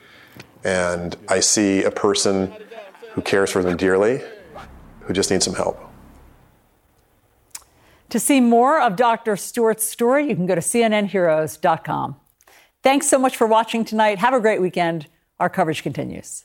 [0.65, 2.53] and I see a person
[3.13, 4.23] who cares for them dearly,
[5.01, 5.79] who just needs some help.
[8.11, 9.37] To see more of Dr.
[9.37, 12.17] Stewart's story, you can go to cnnheroes.com.
[12.83, 14.19] Thanks so much for watching tonight.
[14.19, 15.07] Have a great weekend.
[15.39, 16.45] Our coverage continues.